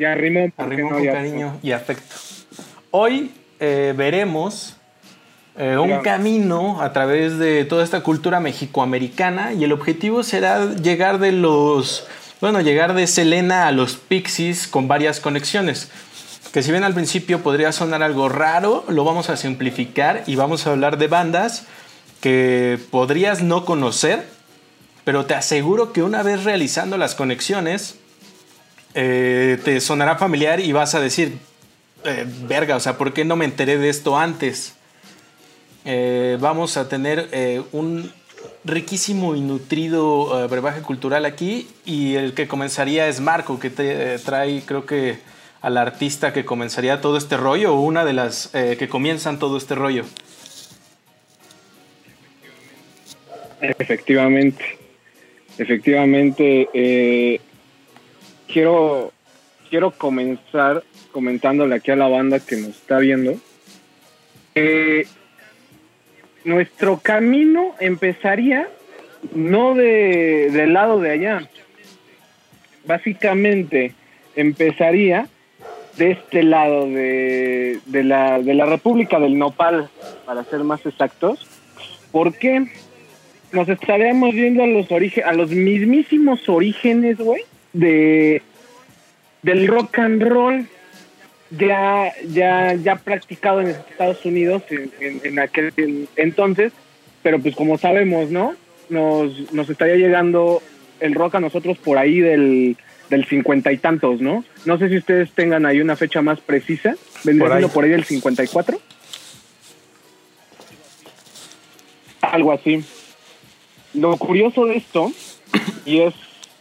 [0.00, 2.16] Y con cariño y afecto.
[2.90, 4.76] Hoy eh, veremos
[5.58, 11.18] eh, un camino a través de toda esta cultura mexicoamericana y el objetivo será llegar
[11.18, 12.06] de los,
[12.40, 15.90] bueno, llegar de Selena a los Pixies con varias conexiones.
[16.50, 20.66] Que si bien al principio podría sonar algo raro, lo vamos a simplificar y vamos
[20.66, 21.66] a hablar de bandas
[22.22, 24.26] que podrías no conocer,
[25.04, 27.99] pero te aseguro que una vez realizando las conexiones,
[28.94, 31.38] eh, te sonará familiar y vas a decir,
[32.04, 34.74] eh, verga, o sea, ¿por qué no me enteré de esto antes?
[35.84, 37.28] Eh, vamos a tener
[37.72, 38.12] un
[38.64, 44.62] riquísimo y nutrido brebaje cultural aquí y el que comenzaría es Marco, que te, trae
[44.66, 45.18] creo que
[45.62, 49.74] al artista que comenzaría todo este rollo o una de las que comienzan todo este
[49.74, 50.04] rollo.
[53.60, 54.64] Efectivamente,
[55.58, 57.40] efectivamente.
[58.52, 59.12] Quiero,
[59.68, 60.82] quiero comenzar
[61.12, 63.34] comentándole aquí a la banda que nos está viendo.
[66.44, 68.68] nuestro camino empezaría
[69.34, 71.48] no de, del lado de allá.
[72.84, 73.94] Básicamente
[74.36, 75.28] empezaría
[75.96, 79.90] de este lado de, de, la, de la República del Nopal,
[80.24, 81.46] para ser más exactos.
[82.10, 82.66] ¿Por qué?
[83.52, 88.42] nos estaríamos viendo a los orígenes, a los mismísimos orígenes, güey, de
[89.42, 90.66] del rock and roll
[91.50, 96.72] ya ya ya practicado en Estados Unidos en, aquel entonces,
[97.22, 98.54] pero pues como sabemos, ¿no?
[98.88, 100.62] Nos, nos estaría llegando
[101.00, 102.76] el rock a nosotros por ahí del
[103.08, 104.44] del cincuenta y tantos, ¿no?
[104.64, 107.90] No sé si ustedes tengan ahí una fecha más precisa, vendría por ahí, por ahí
[107.90, 108.80] del 54.
[112.20, 112.84] Algo así.
[113.94, 115.10] Lo curioso de esto,
[115.84, 116.14] y es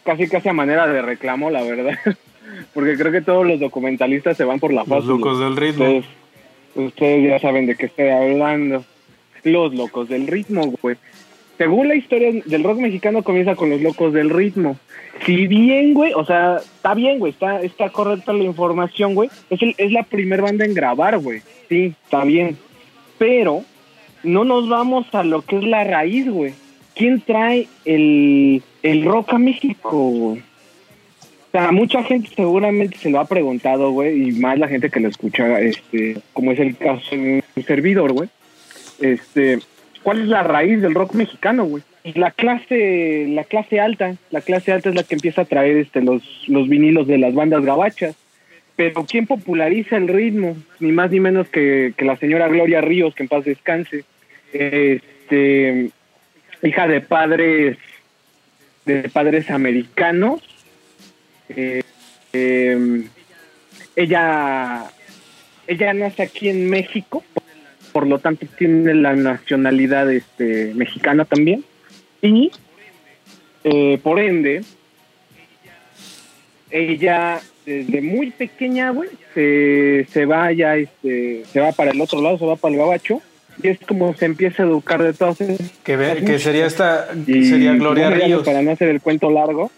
[0.10, 1.94] casi casi a manera de reclamo, la verdad,
[2.74, 5.10] porque creo que todos los documentalistas se van por la fácil.
[5.10, 6.02] Los locos del ritmo.
[6.74, 8.84] Ustedes, ya saben de qué estoy hablando.
[9.44, 10.96] Los locos del ritmo, güey.
[11.60, 14.78] Según la historia del rock mexicano comienza con los locos del ritmo.
[15.26, 19.30] Si bien, güey, o sea, está bien, güey, está, está correcta la información, güey.
[19.52, 21.42] Es, es la primera banda en grabar, güey.
[21.68, 22.58] Sí, está bien.
[23.20, 23.64] Pero
[24.24, 26.54] no nos vamos a lo que es la raíz, güey.
[27.00, 28.62] ¿Quién trae el,
[29.06, 29.98] rock a México?
[29.98, 30.38] O
[31.52, 35.08] sea, mucha gente seguramente se lo ha preguntado, güey, y más la gente que lo
[35.08, 38.30] escucha, este, como es el caso de un servidor, güey.
[39.00, 39.60] Este,
[40.04, 41.84] ¿cuál es la raíz del rock mexicano, güey?
[42.16, 46.02] La clase, la clase alta, la clase alta es la que empieza a traer este,
[46.02, 48.16] los, los vinilos de las bandas gabachas.
[48.76, 50.56] Pero ¿quién populariza el ritmo?
[50.80, 54.04] Ni más ni menos que, que la señora Gloria Ríos, que en paz descanse.
[54.54, 55.92] Este,
[56.64, 57.78] hija de padres
[58.86, 60.42] de padres americanos.
[61.50, 61.82] Eh,
[62.34, 63.08] em,
[63.96, 64.86] ella
[65.68, 67.24] ella nace aquí en México,
[67.92, 71.64] por lo tanto tiene la nacionalidad este, mexicana también.
[72.22, 72.52] Y
[73.64, 74.64] eh, por ende,
[76.72, 82.20] ella desde muy pequeña, güey, se, se va ya, este, se va para el otro
[82.22, 83.22] lado, se va para el gabacho
[83.62, 85.54] y es como se empieza a educar de todas que,
[85.84, 88.44] que sería esta sería Gloria Ríos.
[88.46, 89.72] para no hacer el cuento largo.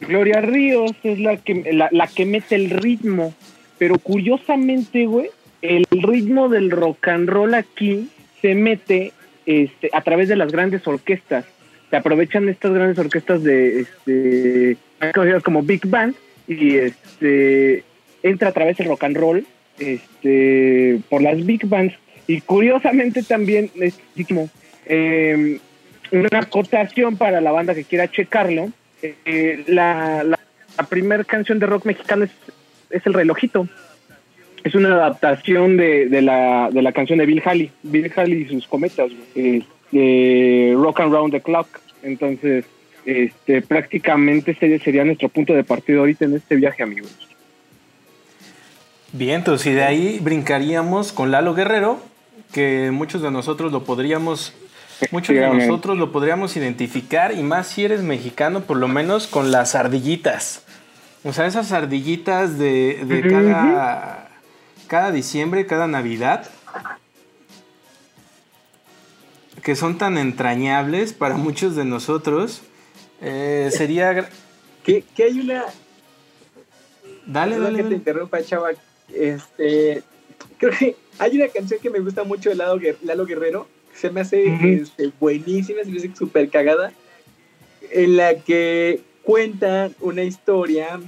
[0.00, 3.34] Gloria Ríos es la que la, la que mete el ritmo.
[3.78, 5.28] Pero curiosamente güey
[5.60, 8.08] el ritmo del rock and roll aquí
[8.40, 9.12] se mete
[9.46, 11.44] este a través de las grandes orquestas.
[11.90, 14.76] Se aprovechan estas grandes orquestas de este
[15.12, 16.14] conocidas como Big Band
[16.48, 17.84] y este
[18.22, 19.46] entra a través del rock and roll
[19.78, 21.94] este, por las big bands.
[22.26, 23.70] Y curiosamente también,
[24.86, 25.58] eh,
[26.12, 28.70] una acotación para la banda que quiera checarlo.
[29.02, 30.38] Eh, la, la,
[30.88, 32.30] primera canción de rock mexicano es,
[32.90, 33.68] es, El Relojito.
[34.62, 37.70] Es una adaptación de, de, la, de la canción de Bill Haley.
[37.82, 39.10] Bill Haley y sus cometas.
[39.34, 41.80] Eh, rock and Round the Clock.
[42.02, 42.64] Entonces,
[43.04, 47.31] este, prácticamente ese sería nuestro punto de partida ahorita en este viaje, amigos.
[49.14, 52.00] Bien, entonces, y de ahí brincaríamos con Lalo Guerrero,
[52.50, 54.54] que muchos de nosotros lo podríamos,
[55.10, 59.50] muchos de nosotros lo podríamos identificar, y más si eres mexicano, por lo menos con
[59.50, 60.62] las ardillitas.
[61.24, 64.30] O sea, esas ardillitas de, de cada,
[64.86, 66.48] cada diciembre, cada Navidad,
[69.62, 72.62] que son tan entrañables para muchos de nosotros,
[73.20, 74.26] eh, sería...
[74.84, 75.64] Que, que hay una...
[77.26, 77.82] Dale, dale.
[77.82, 78.70] Que te interrumpa, chava
[79.14, 80.02] este,
[80.58, 84.10] creo que hay una canción que me gusta mucho de Lalo, Lalo Guerrero, que se
[84.10, 86.92] me hace este, buenísima, se me hace súper cagada,
[87.90, 91.00] en la que cuentan una historia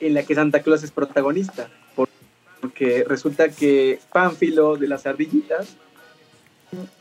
[0.00, 1.70] en la que Santa Claus es protagonista.
[2.60, 5.76] Porque resulta que Pánfilo de las ardillitas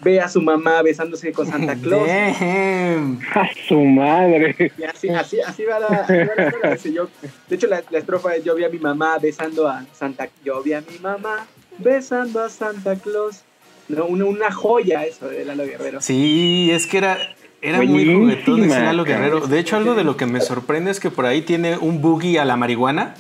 [0.02, 2.08] ve a su mamá besándose con Santa Claus.
[2.10, 4.72] A su madre.
[4.78, 6.72] Y así, así, así va la, así va la historia.
[6.72, 7.10] Dice, yo-
[7.50, 10.62] de hecho, la, la estrofa es yo vi a mi mamá besando a Santa Yo
[10.64, 11.46] vi a mi mamá
[11.78, 13.42] besando a Santa Claus.
[13.88, 16.02] No, una, una joya eso de Lalo Guerrero.
[16.02, 17.18] Sí, es que era,
[17.62, 19.04] era muy juguetón ese Lalo.
[19.04, 19.42] Guerrero.
[19.48, 22.40] De hecho, algo de lo que me sorprende es que por ahí tiene un boogie
[22.40, 23.14] a la marihuana.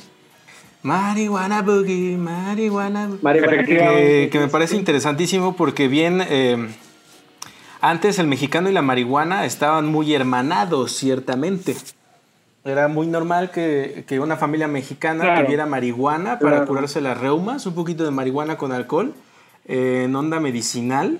[0.85, 3.23] Marihuana boogie, marihuana boogie.
[3.23, 3.63] Marihuana.
[3.65, 6.21] Que, que me parece interesantísimo porque bien...
[6.29, 6.69] eh,
[7.81, 11.75] antes el mexicano y la marihuana estaban muy hermanados, ciertamente.
[12.63, 15.43] Era muy normal que, que una familia mexicana Claro.
[15.45, 16.67] tuviera marihuana para Claro.
[16.67, 19.13] curarse las reumas, un poquito de marihuana con alcohol,
[19.67, 21.19] eh, en onda medicinal.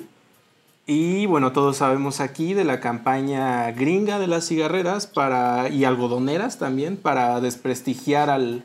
[0.88, 6.58] Y bueno, todos sabemos aquí de la campaña gringa de las cigarreras para, y algodoneras
[6.60, 8.64] también para desprestigiar al,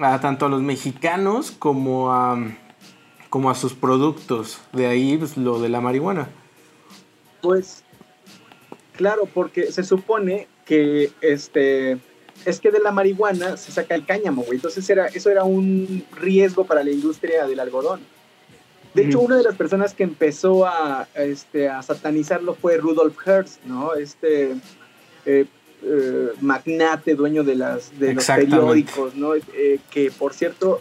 [0.00, 2.38] a tanto a los mexicanos como a,
[3.28, 4.60] como a sus productos.
[4.72, 6.28] De ahí pues, lo de la marihuana.
[7.42, 7.84] Pues,
[8.96, 11.98] claro, porque se supone que este
[12.46, 14.56] es que de la marihuana se saca el cáñamo, güey.
[14.56, 18.00] Entonces era, eso era un riesgo para la industria del algodón.
[18.94, 23.62] De hecho, una de las personas que empezó a, este, a satanizarlo fue Rudolf Hearst,
[23.64, 23.94] ¿no?
[23.94, 24.56] Este
[25.26, 25.46] eh,
[25.82, 29.34] eh, magnate, dueño de, las, de los periódicos, ¿no?
[29.34, 30.80] Eh, que, por cierto,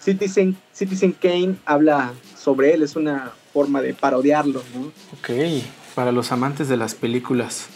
[0.00, 4.86] Citizen, Citizen Kane habla sobre él, es una forma de parodiarlo, ¿no?
[5.18, 5.30] Ok,
[5.94, 7.66] para los amantes de las películas.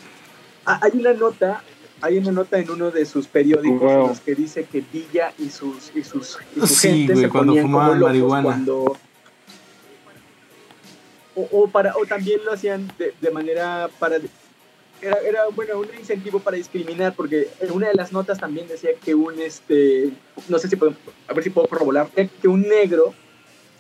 [0.66, 1.62] Ah, hay una nota,
[2.02, 4.02] hay una nota en uno de sus periódicos Wow.
[4.02, 7.24] en los que dice que Villa y sus y sus, y su Sí, gente güey,
[7.24, 8.42] se cuando ponían como fumaban locos marihuana.
[8.44, 8.96] cuando
[11.34, 14.16] o, o para o también lo hacían de, de manera para
[15.02, 18.90] era, era bueno un incentivo para discriminar porque en una de las notas también decía
[19.02, 20.10] que un este
[20.48, 20.94] no sé si puedo
[21.28, 23.14] a ver si puedo corroborar que un negro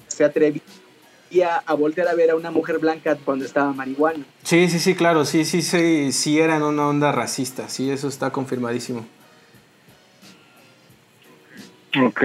[0.08, 0.62] se atrevía
[1.64, 5.24] a voltear a ver a una mujer blanca cuando estaba marihuana Sí, sí, sí, claro,
[5.24, 9.06] sí, sí, sí, sí eran una onda racista, sí, eso está confirmadísimo.
[11.98, 12.20] Ok.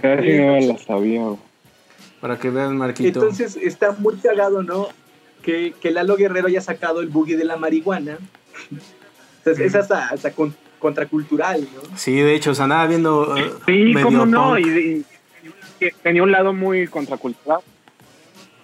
[0.00, 1.22] Casi no la sabía.
[2.20, 3.20] Para que vean, Marquito.
[3.20, 4.88] Entonces está muy cagado, ¿no?
[5.42, 8.18] Que, que Lalo Guerrero haya sacado el boogie de la marihuana.
[9.38, 11.96] Entonces, es hasta, hasta con- contracultural, ¿no?
[11.98, 14.50] Sí, de hecho, o sea, andaba viendo eh, Sí, medio cómo no.
[14.50, 14.60] punk.
[14.60, 15.04] Y, y-
[15.80, 17.58] y tenía un lado muy contracultural.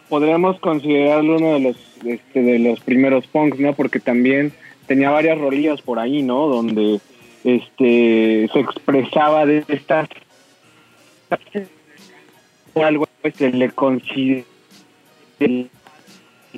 [0.09, 3.75] Podríamos considerarlo uno de los, este, de los primeros punks, ¿no?
[3.75, 4.53] Porque también
[4.87, 6.47] tenía varias rolillas por ahí, ¿no?
[6.47, 7.01] Donde
[7.45, 10.09] este se expresaba de estas
[12.75, 14.45] algo pues, se le considera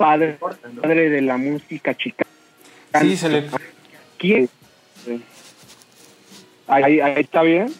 [0.01, 0.37] padre,
[0.81, 2.25] padre de la música chica.
[2.99, 3.47] Sí, se le...
[4.17, 4.49] ¿Quién?
[6.67, 7.71] Ahí, ahí está bien.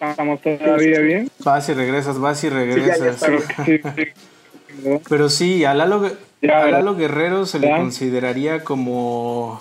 [0.00, 1.30] Estamos todavía bien.
[1.40, 3.22] Vas y regresas, vas y regresas.
[5.08, 9.60] Pero sí, a Lalo, Guerrero se le consideraría como,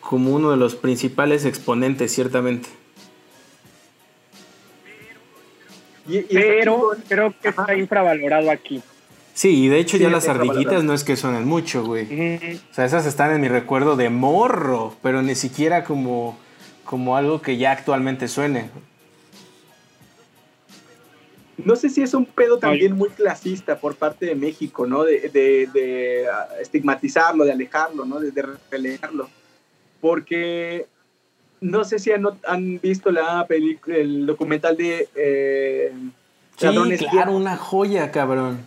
[0.00, 2.68] como uno de los principales exponentes, ciertamente.
[6.32, 8.82] Pero creo que está infravalorado aquí.
[9.34, 12.04] Sí, y de hecho Sí, ya las ardillitas no es que suenen mucho, güey.
[12.70, 16.36] O sea, esas están en mi recuerdo de morro, pero ni siquiera como,
[16.84, 18.70] como algo que ya actualmente suene.
[21.64, 25.04] No sé si es un pedo también muy clasista por parte de México, ¿no?
[25.04, 28.18] De, de- de, ah, estigmatizarlo, de alejarlo, ¿no?
[28.18, 29.28] De, de relegarlo.
[30.00, 30.86] Porque
[31.60, 35.92] no sé si han, han visto la película, el documental de eh,
[36.56, 36.66] Sí,
[37.10, 38.66] claro, una joya, cabrón.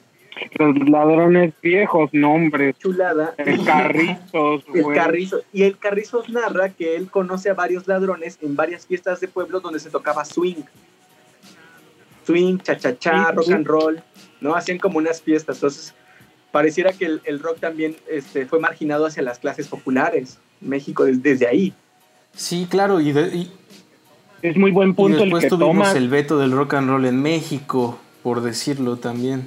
[0.57, 2.75] Los ladrones viejos, nombres.
[2.79, 3.33] chulada.
[3.37, 4.95] El carritos, El güey.
[4.97, 5.41] Carrizo.
[5.51, 9.59] Y el Carrizos narra que él conoce a varios ladrones en varias fiestas de pueblo
[9.59, 10.63] donde se tocaba swing.
[12.25, 13.53] Swing, cha-cha-cha, Sí, rock sí.
[13.53, 14.01] and roll,
[14.41, 14.55] ¿no?
[14.55, 15.57] Hacían como unas fiestas.
[15.57, 15.93] Entonces,
[16.51, 20.39] pareciera que el, el rock también este, fue marginado hacia las clases populares.
[20.61, 21.73] México des- desde ahí.
[22.33, 23.51] Sí, claro, y, de- y-
[24.41, 25.95] Es muy buen y punto el después que tuvimos tomas.
[25.95, 29.45] el veto del rock and roll en México, por decirlo también.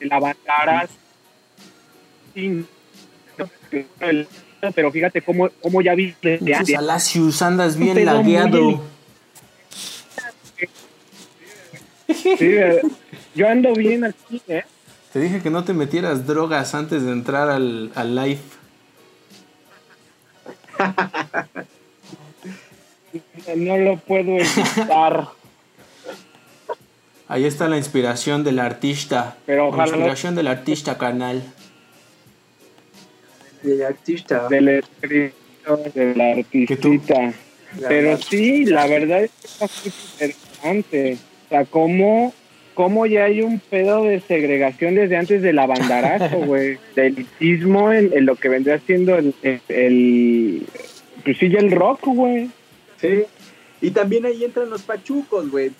[0.00, 0.90] El avataras.
[2.34, 2.64] Sí.
[4.00, 4.28] El-
[4.74, 6.38] Pero fíjate cómo, cómo ya viste.
[6.40, 8.82] Ya- Alacius, andas bien lagueado.
[12.08, 12.80] sí, eh,
[13.34, 14.64] yo ando bien aquí, ¿eh?
[15.12, 18.40] Te dije que no te metieras drogas antes de entrar al, al live.
[23.56, 25.28] No lo puedo evitar.
[27.28, 29.36] Ahí está la inspiración del artista.
[29.46, 31.42] Pero la ojalá- inspiración del artista, canal.
[33.62, 34.48] De artista.
[34.48, 35.92] del escritor.
[35.92, 37.34] de la artista.
[37.88, 41.18] Pero sí, la verdad es que es interesante.
[41.46, 42.32] O sea, cómo,
[42.74, 46.78] cómo ya hay un pedo de segregación desde antes del abandarazo, güey.
[46.94, 49.34] Del elitismo en, lo que vendría siendo el,
[49.68, 50.66] el,
[51.24, 52.50] pues sí, el rock, güey.
[53.00, 53.24] Sí.
[53.80, 55.72] Y también ahí entran los pachucos, güey.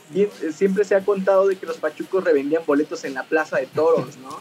[0.53, 4.19] Siempre se ha contado de que los pachucos revendían boletos en la plaza de toros,
[4.19, 4.39] ¿no?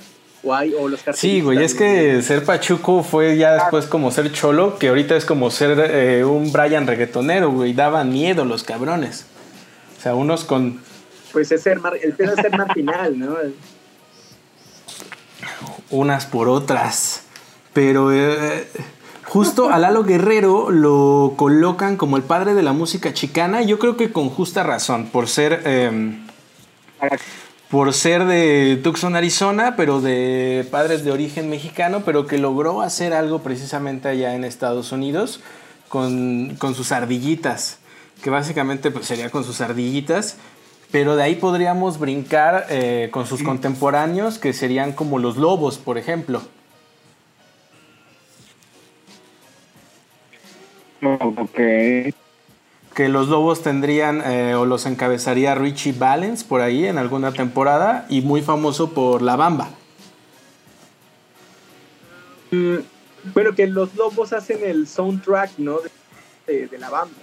[0.48, 4.90] O, los Sí, güey, es que ser pachuco fue ya después como ser cholo, que
[4.90, 7.74] ahorita es como ser eh, un Brian reggaetonero, güey.
[7.74, 9.26] Daban miedo los cabrones.
[9.98, 10.80] O sea, unos con.
[11.32, 13.36] Pues es ser el pedo es ser marginal, ¿no?
[15.90, 17.24] Unas por otras.
[17.74, 18.68] Pero eh,
[19.36, 23.98] justo a Lalo Guerrero lo colocan como el padre de la música chicana, yo creo
[23.98, 25.62] que con justa razón, por ser.
[25.66, 26.26] Em,
[27.70, 33.12] por ser de Tucson, Arizona, pero de padres de origen mexicano, pero que logró hacer
[33.12, 35.42] algo precisamente allá en Estados Unidos
[35.90, 37.80] con, sus ardillitas,
[38.24, 40.38] que básicamente pues, sería con sus ardillitas,
[40.92, 45.98] pero de ahí podríamos brincar eh, con sus contemporáneos, que serían como los lobos, por
[45.98, 46.42] ejemplo.
[51.06, 51.60] Ok
[52.96, 58.06] que los Lobos tendrían eh, o los encabezaría Richie Valens por ahí en alguna temporada
[58.10, 59.70] y muy famoso por La Bamba.
[62.52, 62.78] Mm,
[63.34, 65.80] bueno, que los Lobos hacen el soundtrack, ¿no?
[66.48, 67.18] De, La Bamba.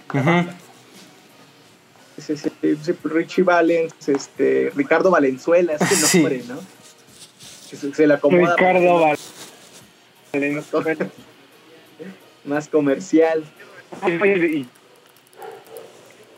[3.03, 6.59] Richie Valens, este, Ricardo Valenzuela, es el nombre, ¿no?
[7.95, 8.55] Se, le acomoda.
[8.55, 9.15] Ricardo
[10.31, 11.07] Valenzuela.
[12.45, 13.43] Más comercial.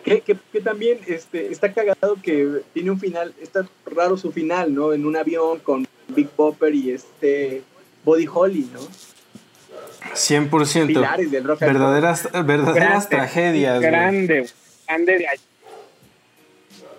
[0.04, 4.94] Que, que, también este, está cagado que tiene un final, está raro su final, ¿no?
[4.94, 7.64] En un avión con Big Popper y este
[8.04, 8.82] Body Holly, ¿no?
[10.14, 10.88] 100%.
[10.88, 13.82] Pilares del rock verdaderas verdaderas tragedias.
[13.82, 14.48] Grande,
[14.88, 15.26] grande de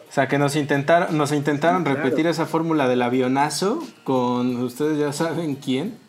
[0.09, 5.13] O sea, que nos intentaron, nos intentaron repetir esa fórmula del avionazo con, ustedes ya
[5.13, 6.06] saben quién.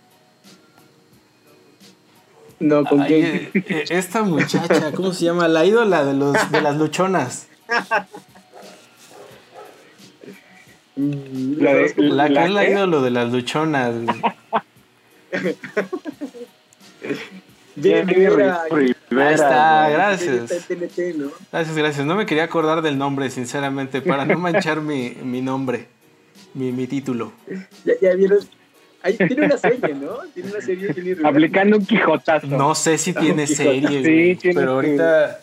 [2.60, 3.26] No, ¿con quién?
[3.26, 5.48] Eh, eh, esta muchacha, ¿cómo se llama?
[5.48, 7.48] La ídola de, los, de las luchonas.
[10.96, 11.74] La,
[12.28, 13.94] que es la ídolo de las luchonas.
[17.76, 20.68] Bien, Ahí está, gracias.
[21.52, 22.06] Gracias, gracias.
[22.06, 25.88] No me quería acordar del nombre, sinceramente, para no manchar mi, mi nombre,
[26.56, 27.32] mi, mi título.
[27.86, 28.40] Ya, ya vieron,
[29.02, 30.18] tiene una serie, ¿no?
[30.34, 31.18] Tiene una serie.
[31.24, 32.48] Aplicando un quijotazo.
[32.48, 35.40] No sé si tiene serie, sí, pero ahorita,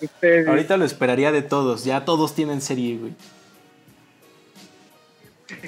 [0.47, 1.85] ahorita lo esperaría de todos.
[1.85, 3.13] Ya todos tienen serie, güey.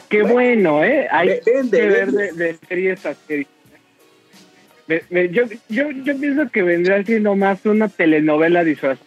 [0.09, 1.07] Qué bueno, ¿eh?
[1.11, 3.47] Hay que ver de, de series a serie.
[5.31, 9.05] yo, yo, yo pienso que vendrá siendo más una telenovela disfrazada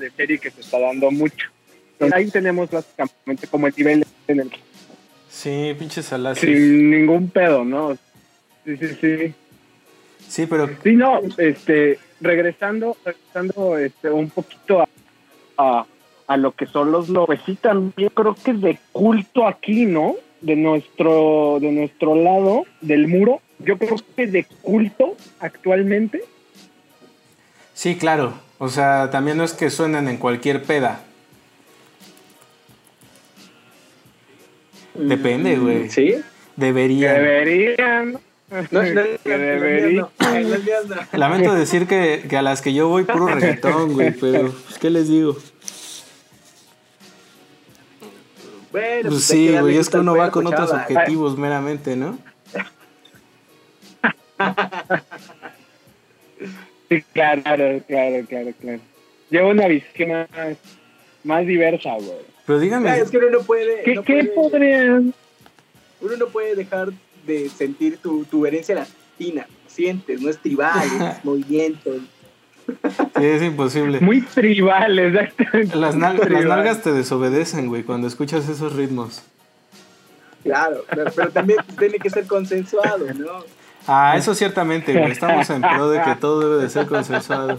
[0.00, 1.48] de serie que se está dando mucho.
[2.12, 4.50] ahí tenemos básicamente como el nivel en el
[5.36, 6.50] Sí, pinche salacios.
[6.50, 7.94] Sin ningún pedo, ¿no?
[8.64, 9.34] Sí, sí, sí.
[10.26, 10.66] Sí, pero...
[10.82, 14.88] Sí, no, este, regresando, regresando este, un poquito
[15.58, 15.84] a,
[16.26, 17.08] a, lo que son los
[17.44, 20.16] sí también creo que es de culto aquí, ¿no?
[20.40, 26.24] De nuestro, de nuestro lado del muro, yo creo que es de culto actualmente.
[27.74, 28.32] Sí, claro.
[28.56, 31.02] O sea, también no es que suenen en cualquier peda.
[34.98, 35.90] Depende, güey.
[35.90, 36.16] ¿Sí?
[36.56, 37.14] Deberían.
[37.14, 38.18] Deberían.
[38.70, 40.06] No, no, deberían.
[41.12, 44.90] Lamento decir que, que, a las que yo voy puro reggaetón, güey, pero pues, ¿qué
[44.90, 45.36] les digo?
[48.70, 52.18] Bueno, pues, sí, güey, es que uno va con otros objetivos meramente, ¿no?
[56.88, 57.82] sí, claro, claro,
[58.28, 58.80] claro, claro.
[59.30, 60.28] Llevo una visión más,
[61.24, 62.35] más diversa, güey.
[62.46, 62.98] Pero dígame.
[62.98, 63.82] es que uno no puede.
[63.82, 65.12] ¿Qué, ¿qué podrían?
[66.00, 66.92] Uno no puede dejar
[67.26, 69.46] de sentir tu, tu herencia latina.
[69.66, 71.90] Sientes, no es tribal, es movimiento.
[73.16, 74.00] Sí, es imposible.
[74.00, 75.76] Muy tribal, exactamente.
[75.76, 79.22] Las, nalgas te desobedecen, güey, cuando escuchas esos ritmos.
[80.42, 83.44] Claro, pero, pero también tiene que ser consensuado, ¿no?
[83.86, 85.12] Ah, eso ciertamente, güey.
[85.12, 87.58] Estamos en pro de que todo debe de ser consensuado.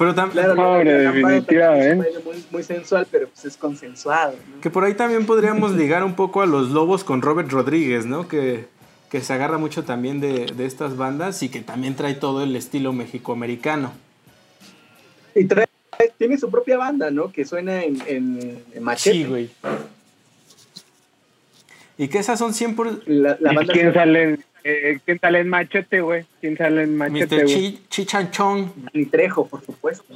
[0.00, 0.46] Pero también.
[0.54, 2.08] Claro, definitivamente.
[2.24, 4.34] Muy, muy, sensual, pero pues es consensuado.
[4.62, 8.26] Que por ahí también podríamos ligar un poco a los lobos con Robert Rodríguez, ¿no?
[8.26, 8.64] Que,
[9.10, 12.56] que se agarra mucho también de, de, estas bandas y que también trae todo el
[12.56, 13.92] estilo mexicoamericano.
[15.34, 15.66] Y trae,
[16.16, 17.30] tiene su propia banda, ¿no?
[17.30, 19.18] Que suena en, en, en Machete.
[19.18, 19.50] Sí, güey.
[21.98, 23.02] Y que esas son 100%...
[23.04, 26.24] La, la ¿Y banda ¿Quién sale, en- eh, ¿Quién sale en machete, güey?
[26.40, 27.46] ¿Quién sale en machete, güey?
[27.54, 28.72] Chi, Chichanchón.
[28.92, 30.14] Dani Trejo, por supuesto.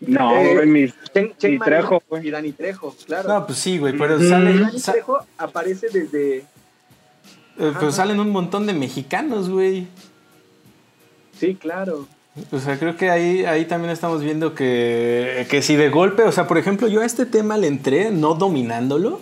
[0.00, 0.94] No, Eh, güey, mis...
[1.12, 2.28] Chen, Chen Y Marín Trejo, güey.
[2.28, 3.28] y Dani Trejo, claro.
[3.28, 4.28] No, pues sí, güey, pero Mm.
[4.28, 6.36] sale, Dani sa- Trejo aparece desde...
[6.38, 6.44] eh,
[7.56, 9.88] pero salen un montón de mexicanos, güey.
[11.38, 12.06] Sí, claro.
[12.52, 16.30] O sea, creo que ahí, ahí también estamos viendo que, que si de golpe, o
[16.30, 19.20] sea, por ejemplo, yo a este tema le entré no dominándolo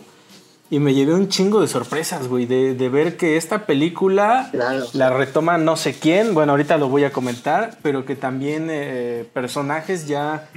[0.68, 4.84] y me llevé un chingo de sorpresas, güey, de, de ver que esta película Claro.
[4.94, 9.24] la retoma no sé quién, bueno, ahorita lo voy a comentar, pero que también eh,
[9.32, 10.48] personajes ya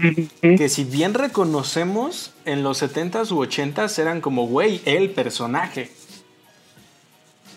[0.42, 5.92] que si bien reconocemos en los 70s u 80s eran como, güey, el personaje.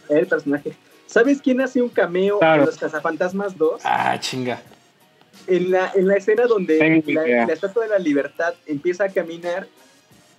[0.08, 0.74] El personaje.
[1.06, 2.62] ¿Sabes quién hace un cameo Claro.
[2.62, 3.80] en Los Cazafantasmas 2?
[3.84, 4.60] Ah, chinga.
[5.46, 9.66] En la, en la escena donde la Estatua de la Libertad empieza a caminar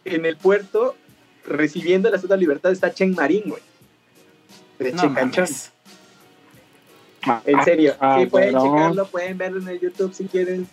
[0.05, 0.96] en el puerto,
[1.46, 3.62] recibiendo la Estatua de Libertad está Chen Marín, güey.
[4.80, 5.48] De No Chen Canchón.
[7.46, 7.96] En serio.
[8.02, 8.76] Ah, sí, pueden perdón.
[8.76, 10.68] checarlo, pueden verlo en el YouTube si quieren.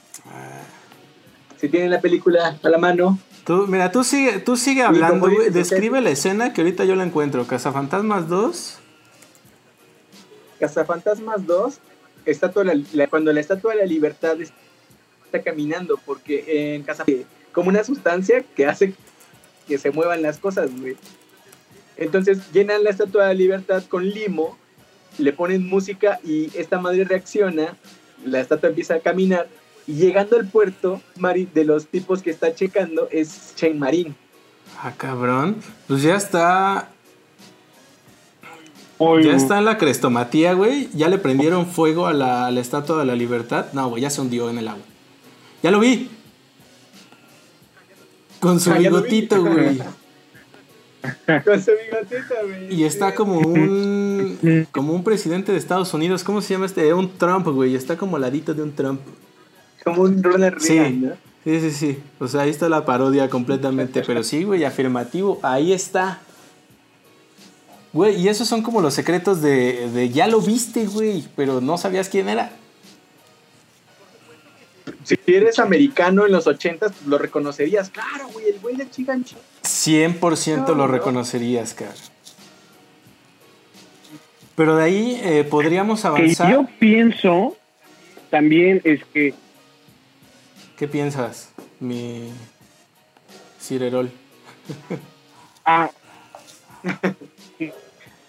[1.60, 3.18] Si tienen la película a la mano.
[3.44, 7.04] Tú, mira, tú sigue, tú sigue hablando, dices, Describe la escena que ahorita yo la
[7.04, 7.46] encuentro.
[7.46, 8.78] Cazafantasmas 2.
[10.58, 11.78] Cazafantasmas 2,
[12.26, 17.04] estatua de la- la- cuando la Estatua de la Libertad está caminando, porque en Casa
[17.52, 18.94] como una sustancia que hace
[19.70, 20.96] que se muevan las cosas, güey.
[21.96, 24.58] Entonces llenan la Estatua de la Libertad con limo,
[25.18, 27.76] le ponen música y esta madre reacciona,
[28.24, 29.46] la estatua empieza a caminar
[29.86, 34.16] y llegando al puerto, Mari, de los tipos que está checando es Chen Marín.
[34.82, 35.56] Ah, cabrón.
[35.86, 36.88] Pues ya está.
[38.98, 40.88] Ya está en la crestomatía, güey.
[40.92, 43.66] Ya le prendieron fuego a la, a la estatua de la libertad.
[43.72, 44.82] No, güey, ya se hundió en el agua.
[45.62, 46.10] Ya lo vi.
[48.40, 49.78] Con su bigotito, güey.
[51.44, 52.74] Con su bigotito, güey.
[52.74, 54.66] Y está como un.
[54.72, 56.24] Como un presidente de Estados Unidos.
[56.24, 56.92] ¿Cómo se llama este?
[56.92, 57.74] Un Trump, güey.
[57.74, 59.00] Está como al ladito de un Trump.
[59.84, 60.78] Como un Ronald Sí.
[60.78, 61.12] Reagan, ¿no?
[61.44, 61.98] Sí, sí, sí.
[62.18, 64.02] O sea, ahí está la parodia completamente.
[64.06, 65.38] Pero sí, güey, afirmativo.
[65.42, 66.20] Ahí está.
[67.92, 71.76] Güey, y esos son como los secretos de, de ya lo viste, güey, pero no
[71.76, 72.52] sabías quién era.
[75.04, 77.90] Si eres americano en los 80 pues lo reconocerías.
[77.90, 79.36] Claro, güey, el güey de Chigancho.
[79.62, 80.86] 100% No, lo no.
[80.88, 81.94] reconocerías, cara.
[84.56, 86.52] Pero de ahí eh, podríamos que avanzar.
[86.52, 87.56] yo pienso
[88.30, 89.34] también es que
[90.76, 92.30] ¿Qué piensas, mi
[93.60, 94.10] Cirerol?
[95.64, 95.90] Ah.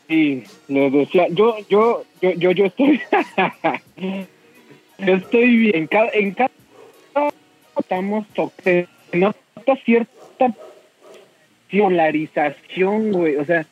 [0.07, 1.27] Sí, lo decía.
[1.29, 3.01] Yo, yo, yo, yo, yo estoy.
[4.99, 5.75] yo estoy bien.
[5.75, 6.51] En cada, en cada
[7.77, 8.87] estamos tocando
[9.85, 10.53] cierta
[11.71, 13.35] polarización, güey.
[13.37, 13.65] O sea,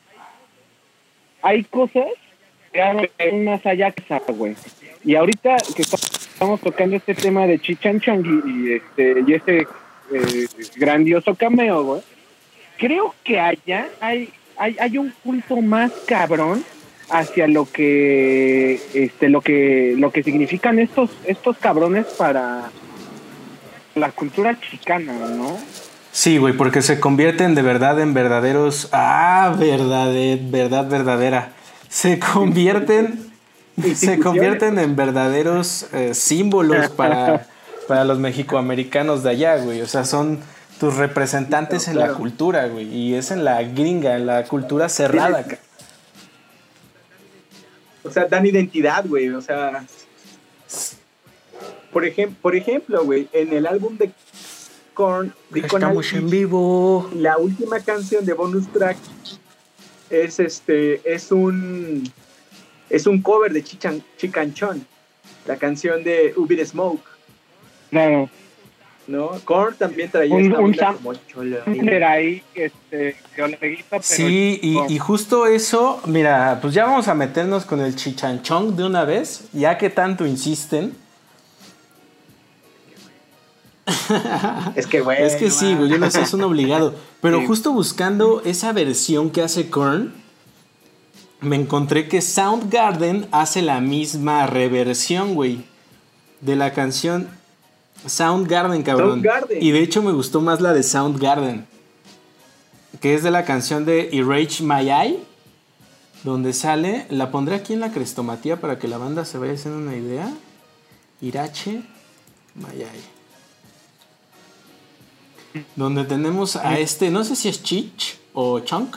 [1.42, 2.08] hay cosas
[2.72, 4.56] que más allá que esa, güey.
[5.04, 9.68] Y ahorita que estamos tocando este tema de Chichanchong y, y este y este
[10.14, 12.02] eh, grandioso cameo, güey
[12.80, 16.64] creo que allá hay, hay, hay un culto más cabrón
[17.12, 22.72] hacia lo que este lo que lo que significan estos estos cabrones para
[24.00, 25.58] la cultura chicana, ¿no?
[26.12, 28.90] Sí, güey, porque se convierten de verdad en verdaderos.
[28.92, 30.12] Ah, verdad,
[30.50, 31.52] verdad, verdadera.
[31.88, 33.32] Se convierten.
[33.96, 37.48] se convierten en verdaderos eh, símbolos para,
[37.88, 39.82] para los mexicoamericanos de allá, güey.
[39.82, 40.40] O sea, son
[40.80, 42.20] tus representantes Claro, en la claro.
[42.20, 42.88] cultura, güey.
[42.88, 45.46] Y es en la gringa, en la cultura cerrada.
[48.04, 49.30] O sea, dan identidad, güey.
[49.30, 49.84] O sea.
[51.91, 54.12] Por, ejem por ejemplo, güey, en el álbum de
[54.93, 57.10] Korn, Deacon Estamos en vivo.
[57.15, 58.97] la última canción de bonus track
[60.10, 62.04] es este es un
[62.89, 64.86] es un cover de Chichan, Chicanchón
[65.45, 67.02] la canción de Ubi the Smoke
[67.91, 68.30] Claro.
[69.08, 71.58] no Korn también traía Un- esta un como cholo.
[71.65, 77.65] Era ahí este pero Sí, y, y justo eso, mira, pues ya vamos a meternos
[77.65, 80.93] con el chichanchón de una vez, ya que tanto insisten.
[84.75, 86.95] Es que güey Es que sí, güey, yo no sé, es un obligado.
[87.21, 87.47] Pero Sí.
[87.47, 90.13] justo buscando esa versión que hace Korn,
[91.41, 95.65] me encontré que Soundgarden hace la misma reversión, güey,
[96.41, 97.30] de la canción
[98.06, 99.10] Soundgarden, cabrón.
[99.21, 99.62] Soundgarden.
[99.62, 101.67] Y de hecho me gustó más la de Soundgarden,
[103.02, 105.19] que es de la canción de Erase My Eye,
[106.23, 109.80] donde sale, la pondré aquí en la crestomatía para que la banda se vaya haciendo
[109.80, 110.32] una idea.
[111.21, 111.82] Irache
[112.56, 113.18] Eye
[115.76, 118.96] donde tenemos a este, no sé si es Chich o Chunk,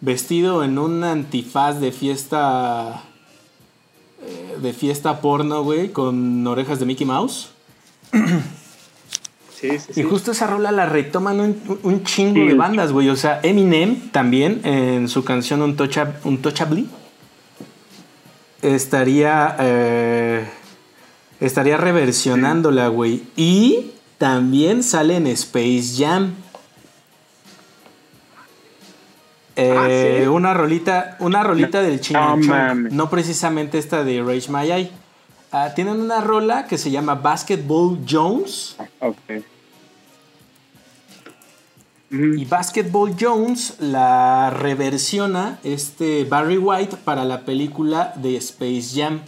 [0.00, 3.02] vestido en un antifaz de fiesta.
[4.22, 7.50] eh, de fiesta porno, güey, con orejas de Mickey Mouse.
[9.58, 10.00] Sí, sí, sí.
[10.00, 13.08] Y justo esa rola la retoman un, un chingo de bandas, güey.
[13.10, 16.88] O sea, Eminem también en su canción Untouchab- Untouchably
[18.62, 20.44] estaría eh,
[21.40, 23.22] estaría reversionándola, güey.
[23.36, 26.34] Y también sale en Space Jam.
[29.56, 30.28] Eh, Ah, ¿sí?
[30.28, 34.90] Una rolita, una rolita del Chino No no precisamente esta de Rage My Eye.
[35.50, 38.76] Ah, tienen una rola que se llama Basketball Jones.
[38.98, 39.16] Ok.
[42.12, 42.24] Ujú.
[42.34, 49.20] Y Basketball Jones la reversiona este Barry White para la película de Space Jam.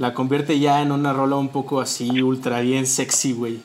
[0.00, 3.60] La convierte ya en una rola un poco así, ultra bien sexy, güey.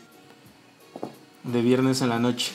[1.44, 2.52] De viernes en la noche.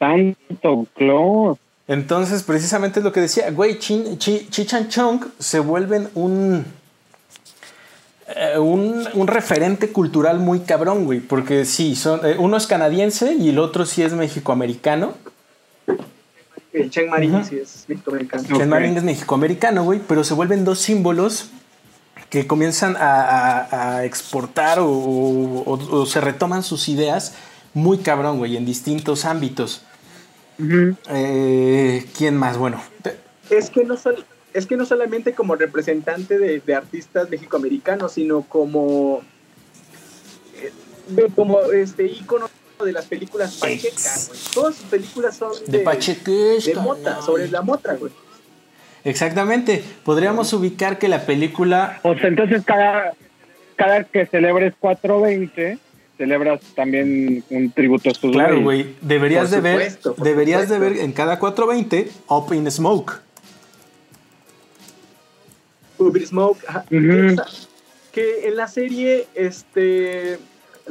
[0.00, 1.56] Santo Claus.
[1.86, 6.64] Entonces, precisamente es lo que decía, güey, Chin- Chi, Cheech and Chong se vuelven un,
[8.34, 13.34] eh, un, un referente cultural muy cabrón, güey, porque sí, son, eh, uno es canadiense
[13.34, 15.14] y el otro sí es mexicoamericano.
[16.72, 17.44] El Cheng Marin Ujú.
[17.44, 18.42] sí es mexicoamericano.
[18.48, 18.66] Chen Ok.
[18.66, 21.50] Maring es mexicoamericano, güey, pero se vuelven dos símbolos
[22.32, 23.20] que comienzan a,
[23.60, 27.34] a- a exportar o, o- o se retoman sus ideas
[27.74, 29.82] muy cabrón, güey, en distintos ámbitos.
[31.10, 32.56] Eh, ¿Quién más?
[32.56, 32.82] Bueno,
[33.50, 38.40] Es que no sol- es que no solamente como representante de, de artistas mexicoamericanos, sino
[38.42, 39.20] como
[40.56, 40.72] eh,
[41.36, 42.48] como este ícono
[42.82, 44.40] de las películas pachecas, güey.
[44.54, 45.84] Todas sus películas son de de,
[46.64, 48.10] de mota, sobre la mota, güey.
[49.04, 49.82] Exactamente.
[50.04, 51.98] Podríamos ubicar que la película.
[52.02, 53.12] O sea, entonces cada,
[53.76, 55.78] cada que celebres 420,
[56.18, 58.94] celebras también un tributo a estos Claro, güey.
[59.00, 59.74] Deberías de ver.
[59.90, 63.20] supuesto, por Deberías de ver en cada 420 Up in Smoke.
[66.26, 66.84] Smoke, ajá.
[66.90, 67.12] Ujú.
[67.12, 67.46] Esa-
[68.12, 70.38] que en la serie este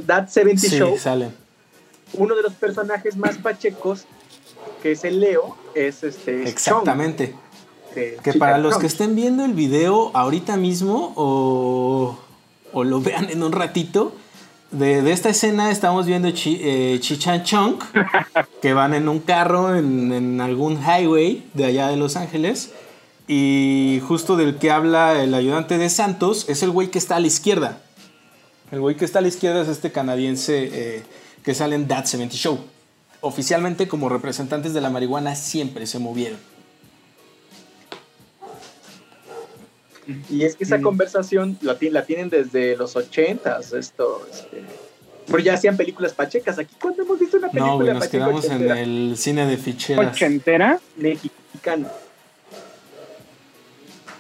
[0.07, 1.31] That 70 Sí, Show, salen.
[2.13, 4.05] uno de los personajes más pachecos,
[4.81, 7.27] que es el Leo, es este es Exactamente.
[7.31, 7.39] Chong,
[7.93, 12.17] Que para los que estén viendo el video ahorita mismo o,
[12.73, 14.13] o lo vean en un ratito,
[14.71, 17.75] de, de esta escena estamos viendo Chi, eh, Chichan Chong,
[18.61, 22.71] que van en un carro en, en algún highway de allá de Los Ángeles.
[23.27, 27.19] Y justo del que habla el ayudante de Santos es el güey que está a
[27.19, 27.81] la izquierda.
[28.71, 31.03] El güey que está a la izquierda es este canadiense eh,
[31.43, 32.59] que sale en That 70 Show.
[33.19, 36.39] Oficialmente como representantes de la marihuana siempre se movieron.
[40.29, 40.81] Y es que esa Mm.
[40.83, 44.63] conversación la, la tienen desde los ochentas, esto, este,
[45.27, 46.59] pero ya hacían películas pachecas.
[46.59, 49.57] Aquí cuando hemos visto una película No, güey, nos pacheca quedamos en el cine de
[49.57, 50.13] ficheras.
[50.13, 50.79] ¿Ochentera?
[50.97, 51.87] mexicana.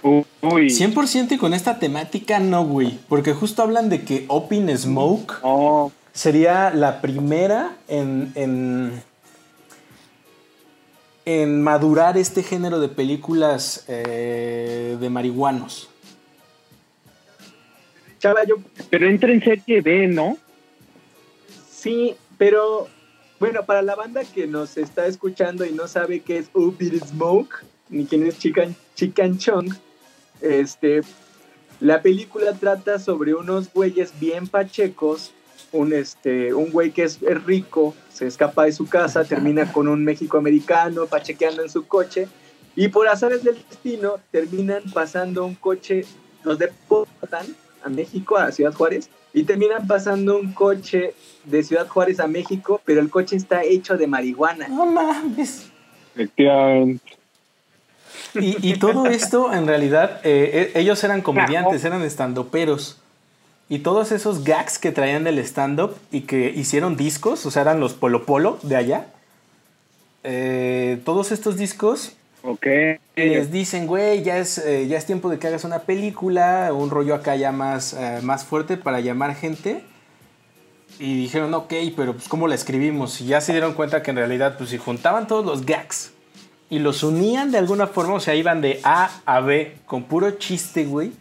[0.03, 0.69] Uy.
[0.69, 2.97] 100% y con esta temática no, güey.
[3.07, 5.91] Porque justo hablan de que Open Smoke No.
[6.11, 9.03] sería la primera en, en,
[11.25, 15.89] en madurar este género de películas eh, de marihuanos.
[18.19, 18.55] Chava, yo
[18.89, 20.37] Pero entra en serie B, ¿no?
[21.81, 22.87] sí, pero
[23.39, 27.65] bueno, para la banda que nos está escuchando y no sabe qué es Upir Smoke,
[27.89, 29.73] ni quién es Chican, Chican Chong,
[30.41, 31.01] este,
[31.79, 35.31] la película trata sobre unos güeyes bien pachecos,
[35.71, 39.87] un, este, un güey que es, es rico, se escapa de su casa, termina con
[39.87, 42.27] un México-americano pachequeando en su coche,
[42.75, 46.05] y por azares del destino terminan pasando un coche,
[46.43, 47.45] los deportan
[47.83, 51.13] a México, a Ciudad Juárez, y terminan pasando un coche
[51.45, 54.67] de Ciudad Juárez a México, pero el coche está hecho de marihuana.
[54.67, 55.71] No mames.
[56.13, 57.17] Efectivamente.
[58.35, 62.97] Y, y todo esto, en realidad, eh, eh, ellos eran comediantes, eran estandoperos.
[63.71, 67.79] Y todos esos gags que traían del stand-up y que hicieron discos, o sea, eran
[67.79, 69.05] los Polo Polo de allá.
[70.23, 72.11] eh, todos estos discos
[72.43, 72.65] Ok.
[73.15, 76.89] les dicen, güey, ya es, eh, ya es tiempo de que hagas una película, un
[76.89, 79.83] rollo acá ya más, eh, más fuerte para llamar gente.
[80.99, 83.21] Y dijeron, ok, pero pues ¿cómo la escribimos?
[83.21, 86.11] Y ya se dieron cuenta que en realidad, pues si juntaban todos los gags
[86.69, 90.31] y los unían de alguna forma, o sea, iban de A a B con puro
[90.31, 91.13] chiste, güey,